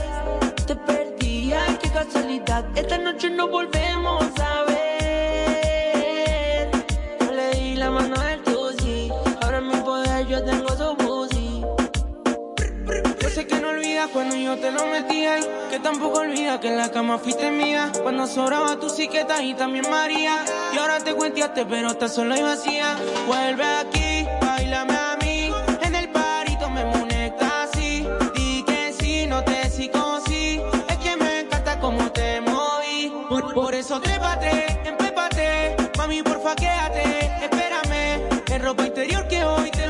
Te 0.67 0.75
perdí, 0.75 1.53
ay, 1.53 1.77
qué 1.81 1.89
casualidad. 1.89 2.65
Esta 2.75 2.97
noche 2.97 3.29
no 3.29 3.47
volvemos 3.47 4.25
a 4.41 4.54
que 15.69 15.79
tampoco 15.79 16.19
olvidas 16.19 16.59
que 16.59 16.67
en 16.67 16.77
la 16.77 16.91
cama 16.91 17.17
fuiste 17.17 17.51
mía. 17.51 17.91
Cuando 18.01 18.27
sobraba 18.27 18.79
tu 18.79 18.89
siqueta 18.89 19.41
y 19.43 19.53
también 19.53 19.89
María. 19.89 20.43
Y 20.73 20.77
ahora 20.77 20.99
te 20.99 21.13
cuenteaste, 21.13 21.65
pero 21.65 21.89
estás 21.89 22.15
sola 22.15 22.37
y 22.37 22.41
vacía. 22.41 22.95
Vuelve 23.27 23.65
aquí, 23.65 24.27
bailame 24.41 24.93
a 24.93 25.17
mí. 25.21 25.51
En 25.81 25.95
el 25.95 26.09
parito 26.09 26.69
me 26.69 26.85
muñeca 26.85 27.63
así. 27.63 28.07
Di 28.35 28.63
que 28.63 28.93
sí, 28.99 29.27
no 29.27 29.43
te 29.43 29.69
psicosis. 29.69 30.61
Es 30.87 30.97
que 30.97 31.17
me 31.17 31.41
encanta 31.41 31.79
cómo 31.79 32.11
te 32.11 32.41
moví. 32.41 33.11
Por, 33.29 33.53
por 33.53 33.75
eso 33.75 33.99
trépate, 33.99 34.65
empépate. 34.85 35.75
Mami, 35.97 36.21
porfa, 36.23 36.55
quédate. 36.55 37.31
Espérame. 37.41 38.21
En 38.47 38.63
ropa 38.63 38.85
interior 38.85 39.27
que 39.27 39.43
hoy 39.43 39.71
te 39.71 39.84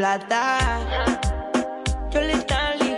plata. 0.00 0.58
Yo 2.10 2.22
le 2.22 2.38
tali, 2.50 2.96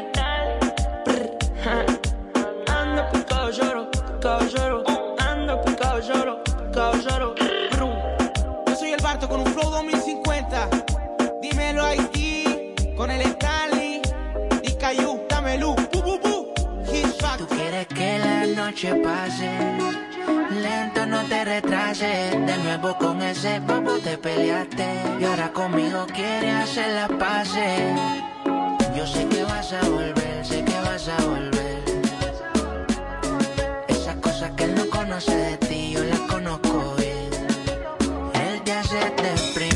ando 2.68 3.03
picado 3.11 3.50
lloro, 3.50 3.90
picado 3.90 4.46
lloro, 4.46 4.84
ando 5.18 5.61
picado 5.62 5.98
lloro, 5.98 6.44
picado 6.44 6.94
lloro. 7.05 7.34
Yo 8.68 8.76
soy 8.76 8.92
el 8.92 9.03
Barto 9.03 9.28
con 9.28 9.40
un 9.40 9.46
flow 9.46 9.68
2050. 9.68 10.68
Dímelo 11.42 11.84
Haití, 11.84 12.72
con 12.96 13.11
el 13.11 13.22
Stanley. 13.22 14.00
Y 14.62 14.72
Cayu, 14.74 15.26
dame 15.28 15.59
luz. 15.59 15.74
Hit 16.86 17.07
Tú 17.38 17.46
quieres 17.48 17.88
que 17.88 18.18
la 18.18 18.46
noche 18.46 18.94
pase 19.03 20.11
Lento, 20.61 21.07
no 21.07 21.24
te 21.24 21.44
retrases. 21.44 22.30
De 22.32 22.59
nuevo 22.59 22.96
con 22.98 23.22
ese 23.22 23.61
papo 23.61 23.92
te 23.98 24.18
peleaste. 24.18 24.86
Y 25.20 25.24
ahora 25.24 25.53
conmigo 25.53 26.07
quiere 26.07 26.50
hacer 26.50 26.88
la 26.92 27.09
pase. 27.09 27.94
Yo 28.96 29.07
sé 29.07 29.26
que 29.28 29.42
vas 29.44 29.72
a 29.72 29.80
volver, 29.88 30.44
sé 30.44 30.64
que 30.64 30.80
vas 30.80 31.09
a 31.09 31.16
volver. 31.24 31.82
Esas 33.88 34.16
cosas 34.16 34.50
que 34.53 34.64
él 34.64 34.74
no 34.74 34.88
conoce 34.90 35.34
de 35.34 35.57
ti, 35.57 35.92
yo 35.92 36.05
las 36.05 36.20
conozco 36.20 36.94
bien. 36.98 37.30
Él 38.34 38.62
te 38.62 38.72
hace 38.72 38.98
desprimir. 39.22 39.72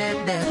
said 0.00 0.24
that 0.24 0.49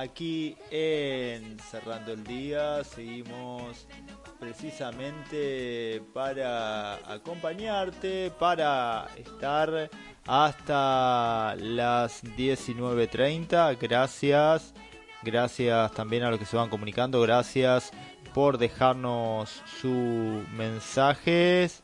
aquí 0.00 0.56
en 0.70 1.58
Cerrando 1.58 2.12
el 2.12 2.24
Día. 2.24 2.84
Seguimos 2.84 3.86
precisamente 4.38 6.02
para 6.12 6.94
acompañarte, 7.12 8.30
para 8.38 9.08
estar 9.16 9.90
hasta 10.26 11.56
las 11.56 12.24
19.30. 12.24 13.78
Gracias. 13.78 14.74
Gracias 15.22 15.92
también 15.92 16.22
a 16.22 16.30
los 16.30 16.38
que 16.38 16.46
se 16.46 16.56
van 16.56 16.70
comunicando. 16.70 17.20
Gracias 17.20 17.90
por 18.34 18.58
dejarnos 18.58 19.62
sus 19.80 20.48
mensajes. 20.50 21.82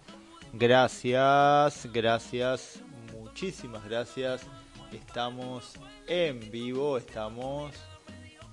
Gracias, 0.53 1.89
gracias, 1.93 2.81
muchísimas 3.12 3.85
gracias. 3.85 4.47
Estamos 4.93 5.73
en 6.07 6.49
vivo, 6.53 6.97
estamos 6.97 7.73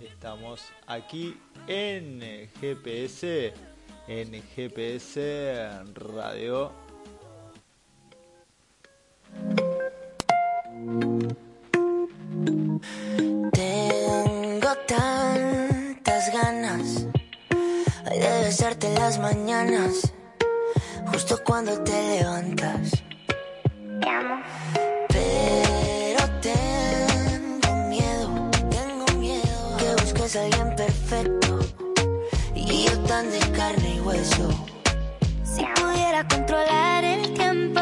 estamos 0.03 0.61
aquí 0.87 1.37
en 1.67 2.49
GPS, 2.59 3.53
en 4.07 4.43
GPS 4.55 5.69
Radio. 5.93 6.71
Tengo 13.51 14.75
tantas 14.87 16.33
ganas 16.33 17.07
de 18.05 18.43
besarte 18.43 18.93
las 18.95 19.19
mañanas, 19.19 20.13
justo 21.11 21.39
cuando 21.45 21.81
te 21.83 22.19
levantas. 22.19 23.03
Pero 24.01 24.40
alguien 30.35 30.73
perfecto 30.77 31.59
y 32.55 32.85
yo 32.85 32.97
tan 32.99 33.29
de 33.29 33.39
carne 33.51 33.95
y 33.95 33.99
hueso. 33.99 34.49
Si 35.43 35.65
pudiera 35.75 36.25
controlar 36.25 37.03
el 37.03 37.33
tiempo, 37.33 37.81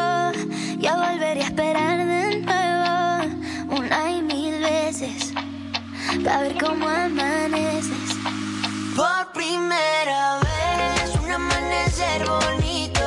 yo 0.78 0.96
volvería 0.96 1.44
a 1.44 1.46
esperar 1.46 1.98
de 1.98 2.40
nuevo 2.40 3.78
una 3.78 4.10
y 4.10 4.22
mil 4.22 4.60
veces 4.60 5.32
para 6.24 6.40
ver 6.40 6.58
cómo 6.58 6.88
amaneces. 6.88 8.16
Por 8.96 9.32
primera 9.32 10.40
vez, 10.40 11.14
un 11.22 11.30
amanecer 11.30 12.26
bonito. 12.26 12.99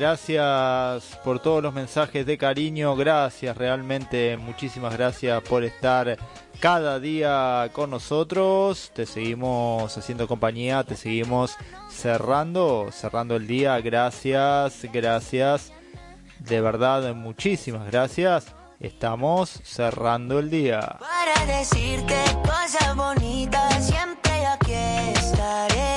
Gracias 0.00 1.18
por 1.22 1.40
todos 1.40 1.62
los 1.62 1.74
mensajes 1.74 2.24
de 2.24 2.38
cariño, 2.38 2.96
gracias 2.96 3.54
realmente, 3.54 4.38
muchísimas 4.38 4.96
gracias 4.96 5.42
por 5.42 5.62
estar 5.62 6.16
cada 6.58 6.98
día 6.98 7.68
con 7.74 7.90
nosotros, 7.90 8.92
te 8.94 9.04
seguimos 9.04 9.94
haciendo 9.98 10.26
compañía, 10.26 10.84
te 10.84 10.96
seguimos 10.96 11.54
cerrando, 11.90 12.88
cerrando 12.90 13.36
el 13.36 13.46
día, 13.46 13.78
gracias, 13.82 14.86
gracias, 14.90 15.70
de 16.38 16.62
verdad 16.62 17.14
muchísimas 17.14 17.90
gracias, 17.90 18.46
estamos 18.80 19.50
cerrando 19.50 20.38
el 20.38 20.48
día. 20.48 20.96
Para 20.98 21.58
decirte 21.58 22.16
cosas 22.42 22.96
bonitas, 22.96 23.86
siempre 23.86 24.46
aquí 24.46 24.72
estaré. 24.72 25.89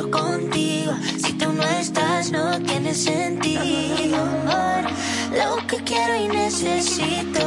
Si 0.00 1.32
tú 1.32 1.52
no 1.52 1.62
estás, 1.64 2.30
no 2.30 2.62
tiene 2.62 2.94
sentido, 2.94 4.16
amor. 4.16 4.92
Lo 5.36 5.66
que 5.66 5.82
quiero 5.82 6.14
y 6.14 6.28
necesito. 6.28 7.40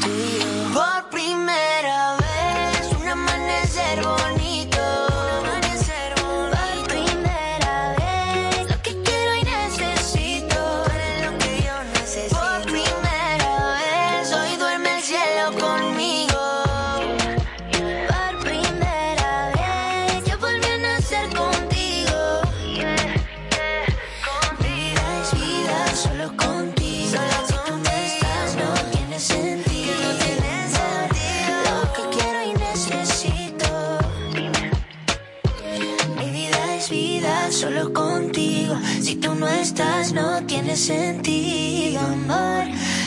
Tú 0.00 0.08
y. 0.08 0.74
Por 0.74 1.10
primera 1.10 2.16
vez, 2.16 2.92
un 3.00 3.08
amanecer 3.08 4.02
bonito. 4.02 4.43
Sentido, 40.84 42.00
amor. 42.00 42.64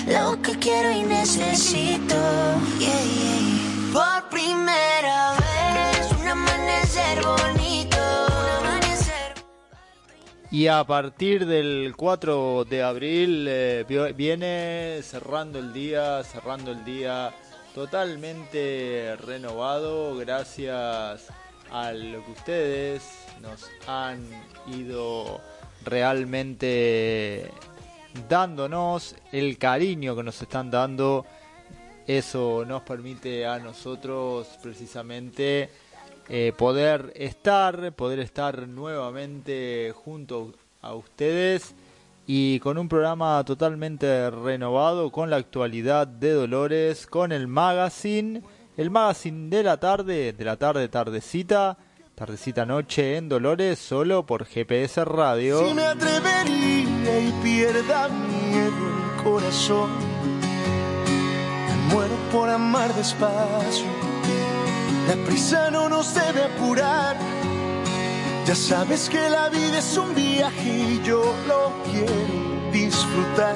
Lo 0.07 0.41
que 0.41 0.57
quiero 0.57 0.91
y 0.91 1.03
necesito. 1.03 2.15
Yeah, 2.80 3.03
yeah. 3.03 3.93
Por 3.93 4.30
primera 4.30 5.34
vez, 5.38 6.11
un 6.19 6.28
amanecer 6.28 7.23
bonito. 7.23 7.97
Un 8.30 8.65
amanecer 8.65 9.34
Y 10.49 10.65
a 10.65 10.84
partir 10.86 11.45
del 11.45 11.93
4 11.95 12.65
de 12.65 12.82
abril 12.82 13.45
eh, 13.47 13.86
viene 14.15 15.01
cerrando 15.03 15.59
el 15.59 15.71
día, 15.71 16.23
cerrando 16.23 16.71
el 16.71 16.84
día 16.84 17.32
totalmente 17.75 19.15
renovado 19.17 20.17
gracias 20.17 21.28
a 21.71 21.91
lo 21.91 22.25
que 22.25 22.32
ustedes 22.32 23.03
nos 23.39 23.69
han 23.88 24.25
ido 24.65 25.39
realmente 25.89 27.51
dándonos, 28.27 29.15
el 29.31 29.57
cariño 29.57 30.15
que 30.15 30.23
nos 30.23 30.41
están 30.41 30.71
dando. 30.71 31.25
Eso 32.05 32.63
nos 32.65 32.83
permite 32.83 33.45
a 33.45 33.59
nosotros 33.59 34.47
precisamente 34.61 35.69
eh, 36.29 36.53
poder 36.57 37.11
estar, 37.15 37.93
poder 37.93 38.19
estar 38.19 38.67
nuevamente 38.67 39.93
junto 39.95 40.53
a 40.81 40.93
ustedes 40.93 41.75
y 42.25 42.59
con 42.59 42.77
un 42.77 42.89
programa 42.89 43.41
totalmente 43.45 44.29
renovado 44.29 45.11
con 45.11 45.29
la 45.29 45.38
actualidad 45.38 46.07
de 46.07 46.33
Dolores, 46.33 47.07
con 47.07 47.31
el 47.31 47.47
magazine, 47.47 48.41
el 48.75 48.91
magazine 48.91 49.49
de 49.49 49.63
la 49.63 49.77
tarde, 49.77 50.33
de 50.33 50.45
la 50.45 50.57
tarde 50.57 50.89
tardecita, 50.89 51.77
tardecita 52.18 52.65
noche 52.65 53.15
en 53.15 53.30
Dolores, 53.30 53.78
solo 53.78 54.26
por 54.26 54.47
GPS 54.47 55.05
Radio. 55.05 55.63
Si 55.68 55.74
me 55.76 55.86
atrevería 55.86 57.20
y 57.20 57.32
pierda 57.43 58.09
miedo 58.09 58.74
el 58.74 59.24
corazón, 59.24 59.91
me 61.68 61.93
muero 61.93 62.15
por 62.32 62.49
amar 62.49 62.91
despacio. 62.95 63.86
La 65.07 65.13
prisa 65.28 65.70
no 65.70 65.89
nos 65.89 66.15
debe 66.15 66.43
apurar. 66.45 67.15
Ya 68.47 68.55
sabes 68.55 69.09
que 69.09 69.30
la 69.30 69.49
vida 69.49 69.78
es 69.78 69.95
un 69.95 70.15
viaje 70.15 70.70
y 70.70 70.99
yo 71.03 71.22
lo 71.47 71.72
quiero 71.84 72.72
disfrutar. 72.72 73.55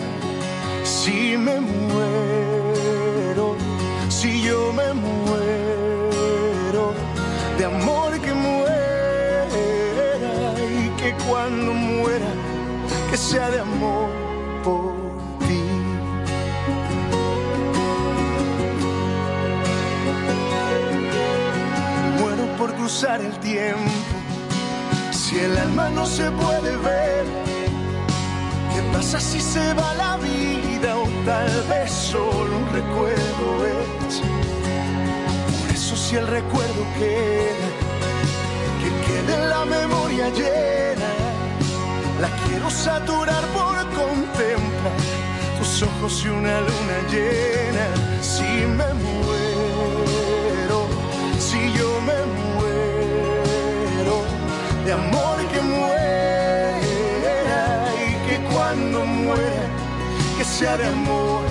Si 0.83 1.35
me 1.35 1.59
muero, 1.59 3.55
si 4.07 4.43
yo 4.43 4.71
me 4.71 4.93
muero 4.93 5.31
de 7.57 7.65
amor 7.65 8.10
cuando 11.41 11.73
muera 11.73 12.31
que 13.09 13.17
sea 13.17 13.49
de 13.49 13.59
amor 13.61 14.09
por 14.63 14.93
ti. 15.47 15.63
Muero 22.19 22.45
por 22.59 22.75
cruzar 22.75 23.21
el 23.21 23.33
tiempo. 23.39 23.91
Si 25.11 25.39
el 25.39 25.57
alma 25.57 25.89
no 25.89 26.05
se 26.05 26.29
puede 26.29 26.77
ver, 26.77 27.25
¿qué 28.71 28.81
pasa 28.93 29.19
si 29.19 29.41
se 29.41 29.73
va 29.73 29.95
la 29.95 30.17
vida 30.17 30.95
o 30.95 31.07
tal 31.25 31.51
vez 31.69 31.91
solo 31.91 32.51
un 32.63 32.67
recuerdo 32.79 33.47
es? 33.77 34.21
Por 35.59 35.71
eso 35.73 35.95
si 35.95 36.17
el 36.17 36.27
recuerdo 36.27 36.81
queda, 36.99 37.67
que 38.81 38.89
quede 39.07 39.33
en 39.41 39.49
la 39.49 39.65
memoria 39.65 40.29
llena, 40.29 40.90
quiero 42.51 42.69
saturar 42.69 43.43
por 43.57 43.75
contemplar 44.01 44.99
tus 45.57 45.83
ojos 45.83 46.23
y 46.25 46.27
una 46.27 46.59
luna 46.59 46.97
llena. 47.09 47.87
Si 48.21 48.49
me 48.77 48.89
muero, 49.05 50.79
si 51.39 51.59
yo 51.77 51.89
me 52.07 52.19
muero, 52.41 54.15
de 54.85 54.91
amor 54.91 55.37
que 55.51 55.61
muera 55.61 56.79
y 58.05 58.09
que 58.27 58.35
cuando 58.53 59.05
muera, 59.05 59.65
que 60.37 60.43
sea 60.43 60.75
de 60.77 60.87
amor 60.87 61.50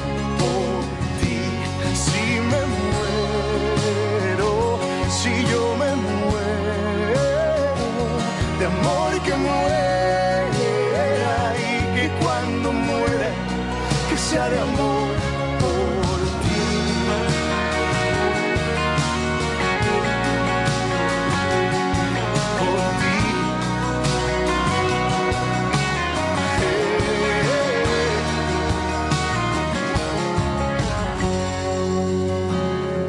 de 14.31 14.61
amor 14.61 15.11
por 15.59 16.21
ti. 16.43 16.63
Por 22.61 22.91
ti. 23.01 23.19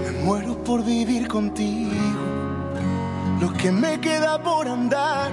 Me 0.03 0.11
muero 0.23 0.63
por 0.63 0.83
vivir 0.83 1.27
contigo, 1.27 1.91
lo 3.39 3.53
que 3.53 3.71
me 3.71 3.99
queda 3.99 4.41
por 4.41 4.67
andar. 4.67 5.29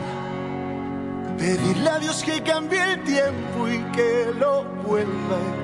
Pedirle 1.38 1.88
a 1.88 1.98
Dios 1.98 2.22
que 2.22 2.42
cambie 2.42 2.82
el 2.92 3.02
tiempo 3.04 3.68
y 3.68 3.78
que 3.92 4.32
lo 4.38 4.64
vuelva 4.86 5.57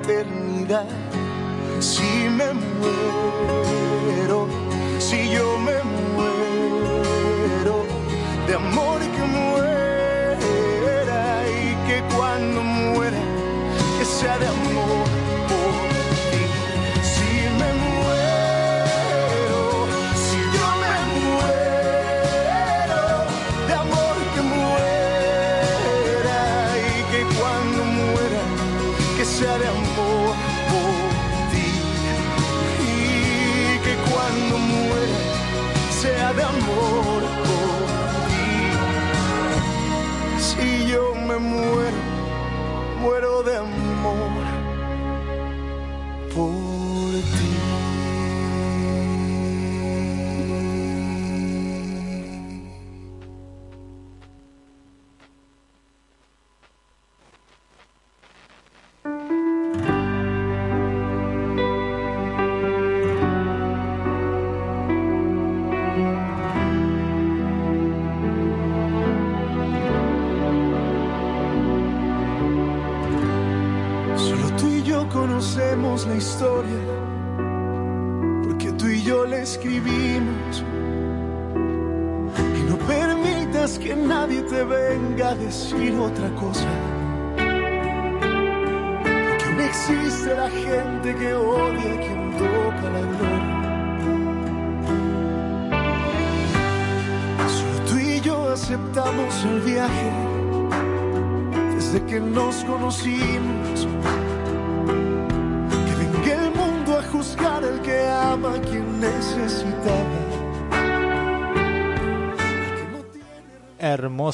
Si 1.81 2.29
me 2.29 2.53
muero, 2.53 4.47
si 4.99 5.31
yo 5.31 5.59
me 5.59 5.83
muero, 6.13 7.87
de 8.47 8.55
amor 8.55 9.01
que 9.01 9.23
muera 9.39 11.49
y 11.49 11.75
que 11.87 12.03
cuando 12.15 12.63
muera, 12.63 13.19
que 13.99 14.05
sea 14.05 14.37
de 14.39 14.47
amor 14.47 15.24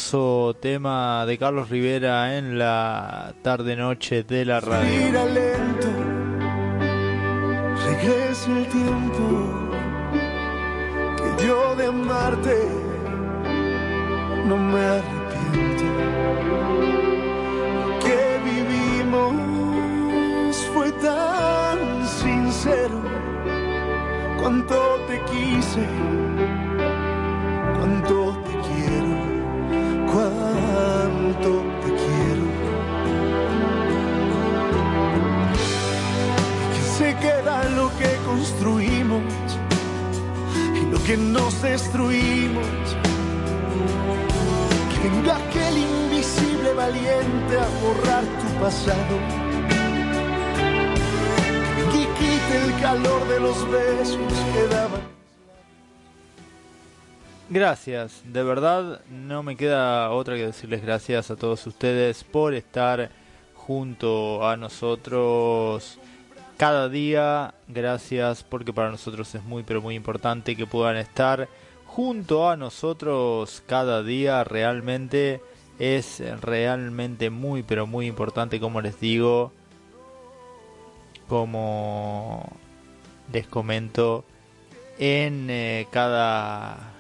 Hermoso 0.01 0.57
tema 0.59 1.26
de 1.26 1.36
Carlos 1.36 1.68
Rivera 1.68 2.38
en 2.38 2.59
la 2.59 3.34
tarde-noche 3.42 4.22
de 4.22 4.46
la 4.46 4.59
radio. 4.59 4.88
Mira 4.88 5.26
lento, 5.26 5.88
regresa 7.84 8.51
el 8.51 8.66
tiempo 8.68 9.68
que 11.18 11.44
yo 11.44 11.76
de 11.76 11.86
amarte 11.86 12.57
no 14.46 14.57
me 14.57 14.80
arrepiento. 14.80 15.84
Lo 17.76 17.98
que 17.98 18.40
vivimos 18.51 19.34
fue 20.72 20.90
tan 20.92 22.09
sincero, 22.09 23.03
cuánto 24.40 24.76
te 25.07 25.20
quise, 25.30 25.86
borrar 47.83 48.25
tu 48.25 48.61
pasado. 48.61 49.16
Que 51.93 52.03
quite 52.18 52.64
el 52.64 52.81
calor 52.81 53.29
de 53.29 53.41
los 53.41 53.71
besos 53.71 54.33
que 54.53 54.66
daban. 54.75 55.01
Gracias, 57.53 58.23
de 58.25 58.45
verdad 58.45 59.01
no 59.11 59.43
me 59.43 59.57
queda 59.57 60.11
otra 60.11 60.37
que 60.37 60.47
decirles 60.47 60.83
gracias 60.83 61.33
a 61.33 61.37
todos 61.37 61.66
ustedes 61.66 62.23
por 62.23 62.55
estar 62.55 63.11
junto 63.55 64.47
a 64.49 64.57
nosotros 64.57 65.99
cada 66.57 66.89
día. 66.89 67.55
Gracias 67.66 68.45
porque 68.45 68.73
para 68.73 68.91
nosotros 68.91 69.35
es 69.35 69.43
muy 69.43 69.62
pero 69.62 69.83
muy 69.83 69.95
importante 69.95 70.55
que 70.55 70.66
puedan 70.66 70.97
estar 70.97 71.49
junto 71.87 72.49
a 72.49 72.57
nosotros 72.57 73.62
cada 73.66 74.03
día. 74.03 74.45
Realmente 74.45 75.41
es 75.81 76.22
realmente 76.43 77.31
muy 77.31 77.62
pero 77.62 77.87
muy 77.87 78.07
importante 78.07 78.61
como 78.61 78.81
les 78.81 79.01
digo. 79.01 79.51
Como 81.26 82.53
les 83.33 83.47
comento 83.47 84.24
en 84.99 85.49
eh, 85.49 85.87
cada 85.91 86.93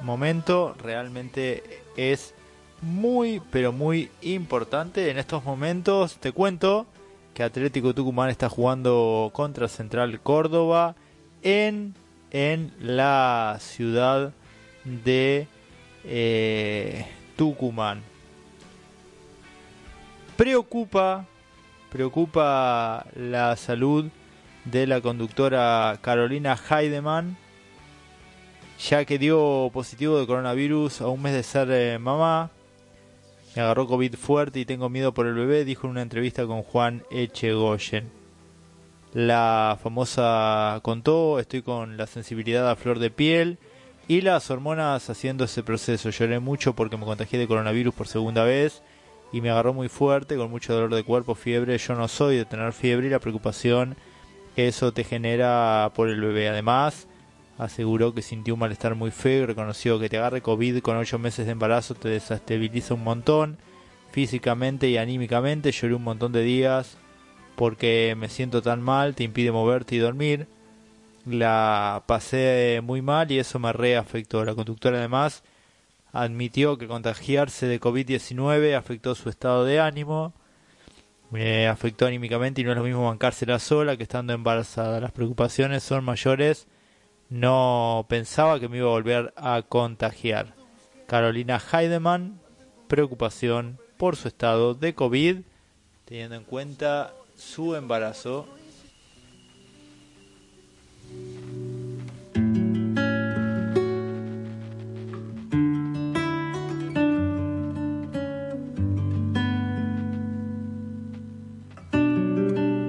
momento 0.00 0.74
realmente 0.82 1.82
es 1.96 2.34
muy 2.82 3.40
pero 3.50 3.72
muy 3.72 4.10
importante 4.20 5.10
en 5.10 5.18
estos 5.18 5.44
momentos 5.44 6.16
te 6.16 6.32
cuento 6.32 6.86
que 7.32 7.42
Atlético 7.42 7.94
Tucumán 7.94 8.28
está 8.28 8.48
jugando 8.48 9.30
contra 9.32 9.68
Central 9.68 10.20
Córdoba 10.20 10.96
en 11.42 11.94
en 12.32 12.72
la 12.80 13.56
ciudad 13.60 14.32
de 14.84 15.46
eh, 16.04 17.06
Tucumán 17.36 18.02
preocupa 20.36 21.26
preocupa 21.90 23.06
la 23.14 23.56
salud 23.56 24.06
de 24.64 24.86
la 24.86 25.00
conductora 25.00 25.98
Carolina 26.02 26.56
Heidemann 26.56 27.36
ya 28.78 29.04
que 29.04 29.18
dio 29.18 29.70
positivo 29.72 30.18
de 30.18 30.26
coronavirus 30.26 31.00
a 31.00 31.08
un 31.08 31.22
mes 31.22 31.32
de 31.32 31.42
ser 31.42 31.68
eh, 31.70 31.98
mamá. 31.98 32.50
Me 33.54 33.62
agarró 33.62 33.86
COVID 33.86 34.14
fuerte 34.14 34.60
y 34.60 34.64
tengo 34.64 34.88
miedo 34.88 35.14
por 35.14 35.26
el 35.26 35.34
bebé, 35.34 35.64
dijo 35.64 35.86
en 35.86 35.92
una 35.92 36.02
entrevista 36.02 36.46
con 36.46 36.62
Juan 36.62 37.04
Echegoyen. 37.10 38.10
La 39.12 39.78
famosa 39.80 40.80
contó, 40.82 41.38
estoy 41.38 41.62
con 41.62 41.96
la 41.96 42.06
sensibilidad 42.06 42.68
a 42.68 42.74
flor 42.74 42.98
de 42.98 43.10
piel 43.10 43.58
y 44.08 44.20
las 44.20 44.50
hormonas 44.50 45.08
haciendo 45.08 45.44
ese 45.44 45.62
proceso. 45.62 46.10
Lloré 46.10 46.38
mucho 46.40 46.74
porque 46.74 46.96
me 46.96 47.04
contagié 47.04 47.38
de 47.38 47.48
coronavirus 47.48 47.94
por 47.94 48.06
segunda 48.06 48.44
vez 48.44 48.82
y 49.32 49.40
me 49.40 49.50
agarró 49.50 49.72
muy 49.72 49.88
fuerte, 49.88 50.36
con 50.36 50.50
mucho 50.50 50.74
dolor 50.74 50.94
de 50.94 51.02
cuerpo, 51.02 51.34
fiebre. 51.34 51.76
Yo 51.78 51.94
no 51.94 52.08
soy 52.08 52.36
de 52.36 52.44
tener 52.44 52.72
fiebre 52.72 53.06
y 53.06 53.10
la 53.10 53.18
preocupación 53.18 53.96
que 54.54 54.68
eso 54.68 54.92
te 54.92 55.04
genera 55.04 55.90
por 55.94 56.08
el 56.08 56.20
bebé. 56.20 56.48
Además, 56.48 57.08
aseguró 57.58 58.14
que 58.14 58.22
sintió 58.22 58.54
un 58.54 58.60
malestar 58.60 58.94
muy 58.94 59.10
feo 59.10 59.42
y 59.42 59.46
reconoció 59.46 59.98
que 59.98 60.08
te 60.08 60.18
agarre 60.18 60.42
COVID 60.42 60.80
con 60.80 60.96
8 60.96 61.18
meses 61.18 61.46
de 61.46 61.52
embarazo 61.52 61.94
te 61.94 62.08
desestabiliza 62.08 62.94
un 62.94 63.04
montón 63.04 63.58
físicamente 64.12 64.88
y 64.88 64.96
anímicamente. 64.98 65.72
Lloré 65.72 65.94
un 65.94 66.04
montón 66.04 66.32
de 66.32 66.42
días 66.42 66.98
porque 67.56 68.14
me 68.18 68.28
siento 68.28 68.62
tan 68.62 68.82
mal, 68.82 69.14
te 69.14 69.24
impide 69.24 69.50
moverte 69.50 69.96
y 69.96 69.98
dormir. 69.98 70.46
La 71.26 72.04
pasé 72.06 72.80
muy 72.82 73.00
mal 73.00 73.30
y 73.32 73.38
eso 73.38 73.58
me 73.58 73.72
reafectó. 73.72 74.44
La 74.44 74.54
conductora 74.54 74.98
además 74.98 75.42
admitió 76.12 76.78
que 76.78 76.86
contagiarse 76.86 77.66
de 77.66 77.80
COVID-19 77.80 78.76
afectó 78.76 79.14
su 79.14 79.28
estado 79.28 79.64
de 79.64 79.80
ánimo, 79.80 80.32
me 81.30 81.66
afectó 81.66 82.06
anímicamente 82.06 82.60
y 82.60 82.64
no 82.64 82.70
es 82.70 82.76
lo 82.76 82.84
mismo 82.84 83.06
bancársela 83.06 83.58
sola 83.58 83.96
que 83.96 84.04
estando 84.04 84.32
embarazada. 84.32 85.00
Las 85.00 85.10
preocupaciones 85.10 85.82
son 85.82 86.04
mayores. 86.04 86.68
No 87.28 88.06
pensaba 88.08 88.60
que 88.60 88.68
me 88.68 88.76
iba 88.76 88.86
a 88.86 88.92
volver 88.92 89.34
a 89.36 89.62
contagiar. 89.62 90.54
Carolina 91.08 91.60
Heidemann, 91.72 92.38
preocupación 92.86 93.78
por 93.96 94.14
su 94.14 94.28
estado 94.28 94.74
de 94.74 94.94
COVID, 94.94 95.38
teniendo 96.04 96.36
en 96.36 96.44
cuenta 96.44 97.12
su 97.36 97.74
embarazo. 97.74 98.46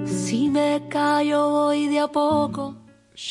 Si 0.06 0.48
me 0.50 0.82
callo 0.88 1.50
voy 1.50 1.88
de 1.88 2.00
a 2.00 2.08
poco. 2.08 2.76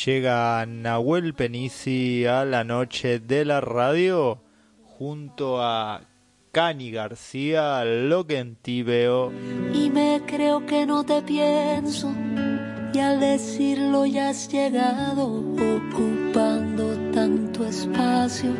Llega 0.05 0.65
Nahuel 0.65 1.33
Penisi 1.33 2.25
a 2.25 2.45
la 2.45 2.63
noche 2.63 3.19
de 3.19 3.45
la 3.45 3.61
radio 3.61 4.39
junto 4.97 5.61
a 5.61 6.01
Cani 6.51 6.89
García, 6.89 7.83
lo 7.83 8.25
que 8.25 8.39
en 8.39 8.55
ti 8.55 8.81
veo. 8.81 9.31
y 9.73 9.89
me 9.89 10.21
creo 10.25 10.65
que 10.65 10.85
no 10.85 11.03
te 11.03 11.21
pienso 11.21 12.09
y 12.95 12.99
al 12.99 13.19
decirlo 13.19 14.05
ya 14.05 14.29
has 14.29 14.47
llegado 14.47 15.25
ocupando 15.25 16.95
tanto 17.13 17.65
espacio. 17.65 18.51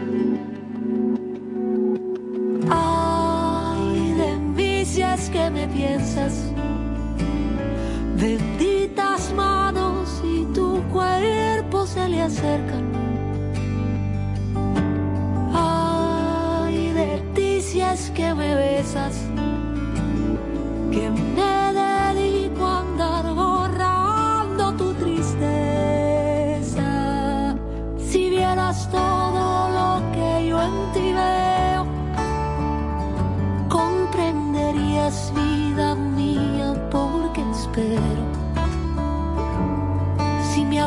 Ay, 2.70 4.14
de 4.18 4.38
mí 4.38 4.84
que 5.32 5.50
me 5.52 5.68
piensas, 5.70 6.52
benditas 8.20 9.32
manos 9.34 10.22
y 10.26 10.44
tu 10.54 10.82
cuerpo 10.92 11.86
se 11.86 12.10
le 12.10 12.22
acercan. 12.22 12.86
Ay, 15.54 16.90
de 16.90 17.22
ti 17.36 17.62
si 17.62 17.80
que 18.14 18.34
me 18.34 18.54
besas 18.56 19.16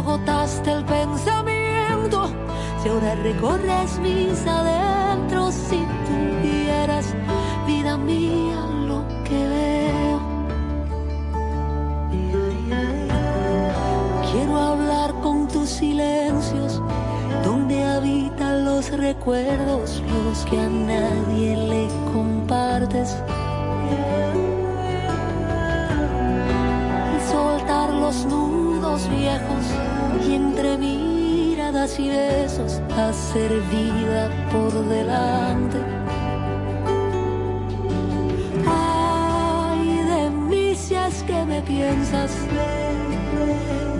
agotaste 0.08 0.72
el 0.72 0.84
pensamiento, 0.84 2.30
si 2.82 2.88
ahora 2.88 3.14
recorres 3.16 3.98
mis 3.98 4.46
adentros, 4.46 5.52
si 5.54 5.84
tuvieras 6.06 7.14
vida 7.66 7.98
mía 7.98 8.56
lo 8.86 9.04
que 9.24 9.48
veo. 9.54 10.20
Quiero 14.32 14.56
hablar 14.56 15.12
con 15.22 15.46
tus 15.46 15.68
silencios, 15.68 16.80
donde 17.44 17.84
habitan 17.84 18.64
los 18.64 18.90
recuerdos, 18.90 20.02
los 20.24 20.44
que 20.46 20.58
a 20.58 20.68
nadie 20.70 21.54
le 21.54 21.88
compartes. 22.14 23.14
Y 27.14 27.30
soltar 27.30 27.92
los 27.92 28.24
nudos 28.24 29.06
viejos 29.10 29.87
y 30.26 30.34
entre 30.34 30.76
miradas 30.78 31.98
y 31.98 32.08
besos 32.08 32.80
hacer 32.96 33.60
vida 33.70 34.30
por 34.52 34.72
delante. 34.88 35.78
Ay, 38.66 39.96
de 40.12 40.30
mí 40.30 40.76
que 41.26 41.44
me 41.44 41.60
piensas. 41.62 42.32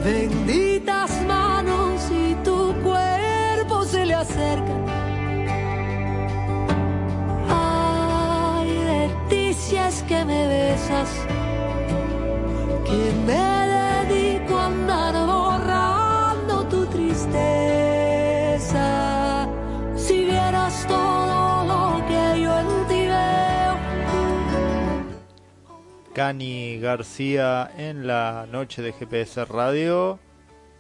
Benditas 0.04 1.10
manos 1.26 2.10
y 2.10 2.34
tu 2.44 2.74
cuerpo 2.82 3.84
se 3.84 4.06
le 4.06 4.14
acercan. 4.14 4.84
Ay, 7.48 8.68
de 8.90 9.10
ti 9.28 9.56
que 10.08 10.24
me 10.24 10.46
besas. 10.48 11.10
Que 12.86 13.12
me 13.26 13.47
Cani 26.18 26.80
García 26.80 27.70
en 27.78 28.08
la 28.08 28.48
noche 28.50 28.82
de 28.82 28.92
GPS 28.92 29.44
Radio. 29.44 30.18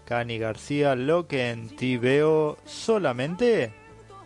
Cani 0.04 0.36
García, 0.36 0.96
lo 0.96 1.28
que 1.28 1.50
en 1.50 1.76
ti 1.76 1.96
veo 1.96 2.58
solamente 2.64 3.72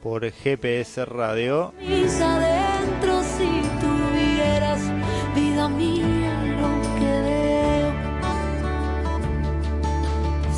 por 0.03 0.25
GPS 0.31 1.05
Radio. 1.05 1.75
mis 1.79 2.19
adentros 2.19 3.27
si 3.27 3.45
tuvieras 3.83 4.81
vida 5.35 5.69
mía 5.69 6.33
lo 6.63 6.81
que 6.99 7.13
veo. 7.29 7.93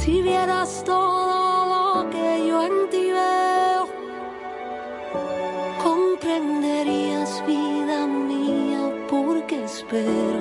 Si 0.01 0.23
vieras 0.23 0.85
todo 0.87 1.67
lo 2.05 2.11
que 2.11 2.47
yo 2.47 2.65
en 2.65 2.91
ti 2.91 3.11
veo, 3.11 3.89
comprenderías 5.83 7.45
vida 7.45 8.07
mía 8.07 9.05
porque 9.11 9.65
espero. 9.65 10.34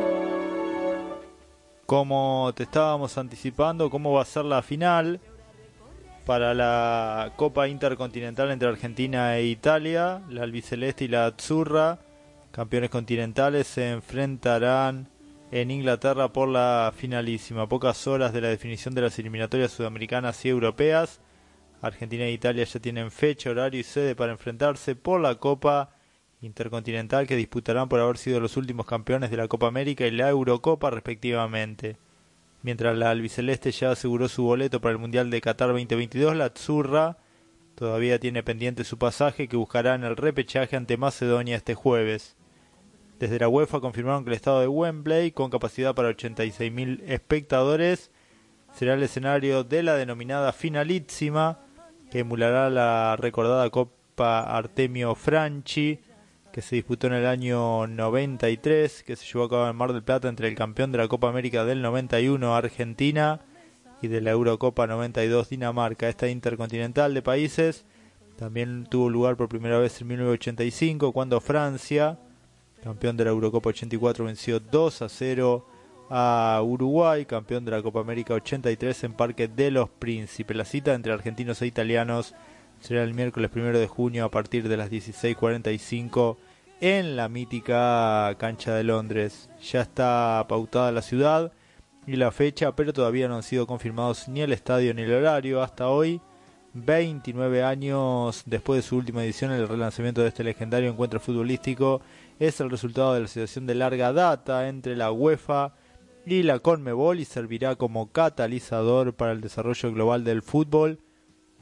Como 1.94 2.52
te 2.56 2.64
estábamos 2.64 3.20
anticipando, 3.20 3.92
cómo 3.92 4.14
va 4.14 4.24
a 4.24 4.26
ser 4.26 4.46
la 4.46 4.64
final 4.64 5.20
para 6.26 6.56
la 6.56 7.34
Copa 7.36 7.68
Intercontinental 7.68 8.50
entre 8.50 8.68
Argentina 8.68 9.38
e 9.38 9.46
Italia. 9.46 10.24
La 10.28 10.42
albiceleste 10.42 11.06
y 11.06 11.08
la 11.08 11.28
azzurra, 11.28 12.00
campeones 12.52 12.90
continentales, 12.90 13.68
se 13.68 13.92
enfrentarán 13.92 15.08
en 15.52 15.70
Inglaterra 15.70 16.34
por 16.34 16.48
la 16.48 16.92
finalísima. 16.98 17.70
Pocas 17.70 18.08
horas 18.08 18.34
de 18.34 18.42
la 18.42 18.48
definición 18.48 18.96
de 18.96 19.02
las 19.02 19.20
eliminatorias 19.20 19.72
sudamericanas 19.72 20.44
y 20.46 20.50
europeas. 20.50 21.20
Argentina 21.84 22.24
e 22.24 22.32
Italia 22.32 22.64
ya 22.64 22.80
tienen 22.80 23.12
fecha, 23.12 23.52
horario 23.52 23.82
y 23.82 23.84
sede 23.84 24.16
para 24.16 24.32
enfrentarse 24.32 24.96
por 24.96 25.22
la 25.22 25.36
Copa 25.36 25.92
Intercontinental 26.44 27.26
que 27.26 27.38
disputarán 27.38 27.88
por 27.88 28.02
haber 28.02 28.18
sido 28.18 28.42
los 28.42 28.58
últimos 28.58 28.86
campeones 28.86 29.32
de 29.32 29.38
la 29.38 29.48
Copa 29.48 29.68
América 29.68 30.06
y 30.06 30.12
la 30.12 30.28
Eurocopa 30.30 30.90
respectivamente. 30.90 31.96
Mientras 32.64 32.98
la 32.98 33.12
albiceleste 33.12 33.72
ya 33.72 33.92
aseguró 33.92 34.28
su 34.28 34.44
boleto 34.44 34.82
para 34.82 34.92
el 34.92 35.00
Mundial 35.00 35.30
de 35.30 35.40
Qatar 35.40 35.70
2022, 35.70 36.36
la 36.36 36.46
Azzurra 36.46 37.18
todavía 37.76 38.20
tiene 38.20 38.44
pendiente 38.44 38.84
su 38.84 38.98
pasaje 38.98 39.48
que 39.48 39.56
buscará 39.56 39.96
en 39.96 40.04
el 40.04 40.18
repechaje 40.18 40.76
ante 40.76 40.98
Macedonia 40.98 41.56
este 41.56 41.76
jueves. 41.76 42.36
Desde 43.20 43.40
la 43.40 43.48
UEFA 43.48 43.80
confirmaron 43.80 44.26
que 44.26 44.32
el 44.32 44.36
estado 44.36 44.60
de 44.60 44.68
Wembley, 44.68 45.32
con 45.32 45.50
capacidad 45.50 45.96
para 45.96 46.10
86.000 46.10 47.04
espectadores, 47.08 48.12
será 48.74 48.96
el 48.96 49.04
escenario 49.04 49.64
de 49.64 49.82
la 49.82 49.96
denominada 49.96 50.52
finalísima, 50.52 51.60
que 52.12 52.20
emulará 52.20 52.70
la 52.70 53.16
recordada 53.16 53.70
Copa 53.70 54.42
Artemio 54.42 55.16
Franchi, 55.16 56.00
que 56.54 56.62
se 56.62 56.76
disputó 56.76 57.08
en 57.08 57.14
el 57.14 57.26
año 57.26 57.88
93, 57.88 59.04
que 59.04 59.16
se 59.16 59.26
llevó 59.26 59.46
a 59.46 59.50
cabo 59.50 59.68
en 59.68 59.76
Mar 59.76 59.92
del 59.92 60.04
Plata 60.04 60.30
entre 60.30 60.48
el 60.48 60.54
campeón 60.56 60.92
de 60.92 61.00
la 61.00 61.08
Copa 61.08 61.28
América 61.28 61.66
del 61.66 61.82
91, 61.82 62.56
Argentina, 62.56 63.42
y 64.04 64.08
de 64.08 64.22
la 64.22 64.32
Eurocopa 64.32 64.86
92, 64.86 65.50
Dinamarca. 65.50 66.08
Esta 66.08 66.28
intercontinental 66.28 67.16
de 67.16 67.24
países 67.24 67.86
también 68.38 68.86
tuvo 68.86 69.10
lugar 69.10 69.36
por 69.36 69.50
primera 69.50 69.80
vez 69.80 70.00
en 70.00 70.08
1985, 70.10 71.12
cuando 71.12 71.42
Francia, 71.42 72.20
campeón 72.84 73.18
de 73.18 73.24
la 73.24 73.32
Eurocopa 73.32 73.70
84, 73.70 74.26
venció 74.26 74.60
2 74.60 75.02
a 75.02 75.10
0 75.10 75.68
a 76.12 76.62
Uruguay, 76.64 77.26
campeón 77.26 77.66
de 77.66 77.72
la 77.72 77.82
Copa 77.82 78.02
América 78.02 78.36
83 78.36 79.06
en 79.06 79.14
Parque 79.14 79.48
de 79.48 79.72
los 79.72 79.90
Príncipes. 79.90 80.56
La 80.56 80.66
cita 80.66 80.94
entre 80.94 81.14
argentinos 81.14 81.60
e 81.64 81.66
italianos 81.66 82.36
será 82.84 83.04
el 83.04 83.14
miércoles 83.14 83.50
primero 83.50 83.80
de 83.80 83.88
junio 83.88 84.26
a 84.26 84.30
partir 84.30 84.68
de 84.68 84.76
las 84.76 84.90
16:45 84.90 86.38
en 86.82 87.16
la 87.16 87.30
mítica 87.30 88.36
cancha 88.38 88.76
de 88.76 88.84
Londres. 88.84 89.50
Ya 89.72 89.82
está 89.82 90.46
pautada 90.50 90.92
la 90.92 91.02
ciudad 91.02 91.54
y 92.06 92.18
la 92.18 92.32
fecha, 92.32 92.76
pero 92.76 92.92
todavía 92.92 93.30
no 93.30 93.38
han 93.38 93.44
sido 93.44 93.68
confirmados 93.68 94.28
ni 94.28 94.42
el 94.42 94.52
estadio 94.52 94.94
ni 94.94 95.04
el 95.04 95.14
horario. 95.14 95.62
Hasta 95.62 95.88
hoy, 95.88 96.20
29 96.74 97.64
años 97.64 98.44
después 98.46 98.84
de 98.84 98.90
su 98.90 98.98
última 98.98 99.24
edición, 99.24 99.54
el 99.54 99.70
relanzamiento 99.70 100.22
de 100.22 100.28
este 100.28 100.44
legendario 100.44 100.90
encuentro 100.90 101.22
futbolístico 101.22 102.02
es 102.38 102.60
el 102.60 102.70
resultado 102.70 103.14
de 103.14 103.22
la 103.22 103.28
situación 103.28 103.66
de 103.66 103.76
larga 103.76 104.12
data 104.12 104.68
entre 104.68 104.98
la 104.98 105.10
UEFA 105.10 105.74
y 106.26 106.44
la 106.44 106.60
Conmebol 106.60 107.22
y 107.22 107.26
servirá 107.26 107.78
como 107.78 108.12
catalizador 108.12 109.14
para 109.14 109.32
el 109.32 109.40
desarrollo 109.40 109.94
global 109.94 110.26
del 110.26 110.42
fútbol, 110.42 111.00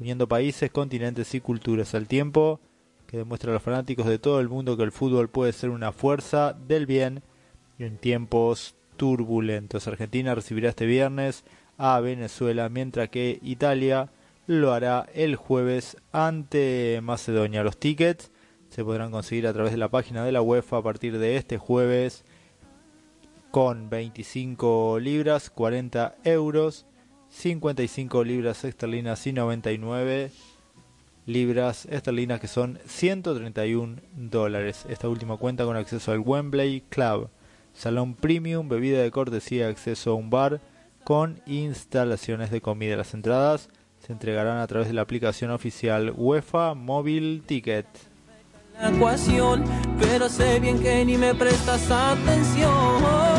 uniendo 0.01 0.27
países, 0.27 0.71
continentes 0.71 1.35
y 1.35 1.41
culturas 1.41 1.93
al 1.93 2.07
tiempo, 2.07 2.59
que 3.05 3.17
demuestra 3.17 3.51
a 3.51 3.53
los 3.53 3.61
fanáticos 3.61 4.07
de 4.07 4.17
todo 4.17 4.39
el 4.39 4.49
mundo 4.49 4.75
que 4.75 4.83
el 4.83 4.91
fútbol 4.91 5.29
puede 5.29 5.53
ser 5.53 5.69
una 5.69 5.91
fuerza 5.91 6.53
del 6.53 6.87
bien 6.87 7.21
en 7.77 7.97
tiempos 7.97 8.75
turbulentos. 8.97 9.87
Argentina 9.87 10.33
recibirá 10.33 10.69
este 10.69 10.87
viernes 10.87 11.43
a 11.77 11.99
Venezuela, 11.99 12.67
mientras 12.67 13.09
que 13.09 13.39
Italia 13.43 14.09
lo 14.47 14.73
hará 14.73 15.07
el 15.13 15.35
jueves 15.35 15.97
ante 16.11 16.99
Macedonia. 17.03 17.63
Los 17.63 17.77
tickets 17.77 18.31
se 18.69 18.83
podrán 18.83 19.11
conseguir 19.11 19.45
a 19.45 19.53
través 19.53 19.71
de 19.71 19.77
la 19.77 19.89
página 19.89 20.25
de 20.25 20.31
la 20.31 20.41
UEFA 20.41 20.77
a 20.77 20.83
partir 20.83 21.19
de 21.19 21.37
este 21.37 21.59
jueves 21.59 22.25
con 23.51 23.89
25 23.89 24.97
libras, 24.99 25.51
40 25.51 26.15
euros, 26.23 26.87
55 27.31 28.23
libras 28.23 28.63
esterlinas 28.63 29.25
y 29.25 29.33
99 29.33 30.31
libras 31.25 31.85
esterlinas 31.85 32.39
que 32.39 32.47
son 32.47 32.79
131 32.85 33.97
dólares. 34.13 34.85
Esta 34.89 35.07
última 35.07 35.37
cuenta 35.37 35.63
con 35.63 35.77
acceso 35.77 36.11
al 36.11 36.19
Wembley 36.19 36.81
Club, 36.89 37.29
salón 37.73 38.15
premium, 38.15 38.67
bebida 38.67 39.01
de 39.01 39.11
cortesía, 39.11 39.67
acceso 39.67 40.11
a 40.11 40.15
un 40.15 40.29
bar 40.29 40.61
con 41.03 41.41
instalaciones 41.45 42.51
de 42.51 42.61
comida. 42.61 42.97
Las 42.97 43.13
entradas 43.13 43.69
se 44.05 44.11
entregarán 44.11 44.57
a 44.57 44.67
través 44.67 44.87
de 44.87 44.93
la 44.93 45.01
aplicación 45.01 45.51
oficial 45.51 46.13
UEFA 46.15 46.73
Mobile 46.73 47.41
Ticket. 47.45 47.85
la 48.79 48.89
ecuación, 48.89 49.63
pero 49.99 50.27
sé 50.27 50.59
bien 50.59 50.79
que 50.79 51.05
ni 51.05 51.17
me 51.17 51.33
prestas 51.33 51.89
atención. 51.89 53.30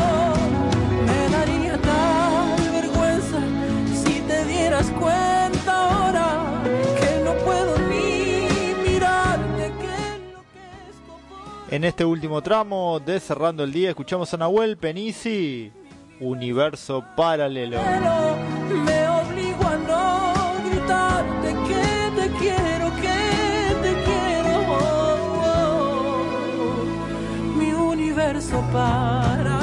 En 11.73 11.83
este 11.83 12.05
último 12.05 12.39
tramo 12.43 12.99
de 12.99 13.19
Cerrando 13.19 13.63
el 13.63 13.73
Día 13.73 13.89
escuchamos 13.89 14.31
a 14.31 14.37
Nahuel 14.37 14.77
Penisi, 14.77 15.71
Universo 16.19 17.03
Paralelo. 17.17 17.79
universo 27.91 28.63
paralelo. 28.71 29.62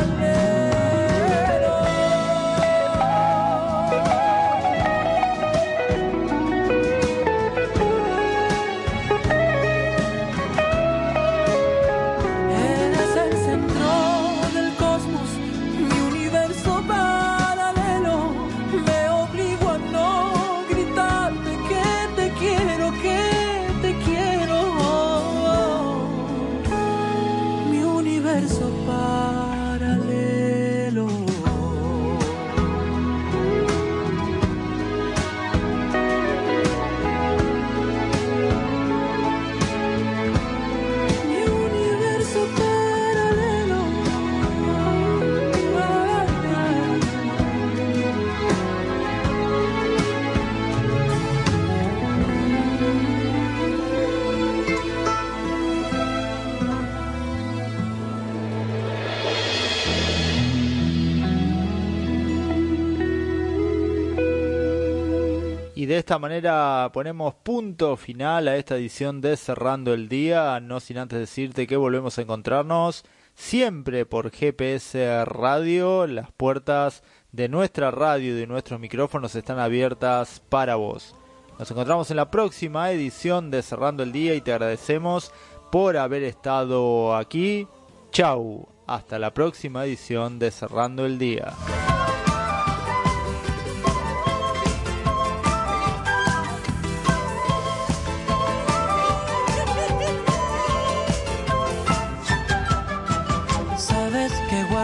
Esta 66.11 66.19
manera 66.19 66.91
ponemos 66.93 67.35
punto 67.35 67.97
final 67.97 68.49
a 68.49 68.57
esta 68.57 68.75
edición 68.75 69.21
de 69.21 69.37
Cerrando 69.37 69.95
el 69.95 70.09
Día, 70.09 70.59
no 70.59 70.81
sin 70.81 70.99
antes 70.99 71.21
decirte 71.21 71.69
que 71.69 71.77
volvemos 71.77 72.19
a 72.19 72.23
encontrarnos 72.23 73.05
siempre 73.37 74.05
por 74.07 74.33
GPS 74.33 75.25
Radio, 75.25 76.09
las 76.09 76.33
puertas 76.33 77.05
de 77.31 77.49
nuestra 77.49 77.93
radio 77.93 78.35
y 78.35 78.41
de 78.41 78.49
nuestros 78.49 78.81
micrófonos 78.81 79.37
están 79.37 79.61
abiertas 79.61 80.43
para 80.49 80.75
vos. 80.75 81.15
Nos 81.61 81.71
encontramos 81.71 82.11
en 82.11 82.17
la 82.17 82.29
próxima 82.29 82.91
edición 82.91 83.53
de 83.53 83.63
Cerrando 83.63 84.03
el 84.03 84.11
Día 84.11 84.35
y 84.35 84.41
te 84.41 84.53
agradecemos 84.53 85.31
por 85.71 85.97
haber 85.97 86.25
estado 86.25 87.15
aquí. 87.15 87.69
Chau, 88.11 88.69
hasta 88.89 89.21
la 89.21 89.33
próxima 89.33 89.85
edición 89.85 90.41
de 90.41 90.51
Cerrando 90.51 91.07
el 91.07 91.21
Día. 91.21 91.53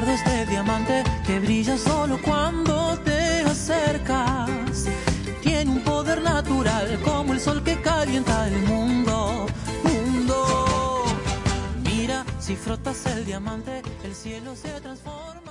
Este 0.05 0.44
diamante 0.44 1.03
que 1.26 1.40
brilla 1.40 1.78
solo 1.78 2.20
cuando 2.22 2.99
te 2.99 3.40
acercas. 3.40 4.84
Tiene 5.42 5.70
un 5.70 5.80
poder 5.80 6.20
natural 6.20 7.01
como 7.03 7.32
el 7.32 7.40
sol 7.40 7.62
que 7.64 7.80
calienta 7.80 8.47
el 8.47 8.59
mundo. 8.64 9.47
Mundo. 9.84 11.05
Mira, 11.82 12.24
si 12.38 12.57
frotas 12.57 13.07
el 13.07 13.24
diamante, 13.24 13.82
el 14.05 14.14
cielo 14.14 14.55
se 14.55 14.68
transforma. 14.80 15.45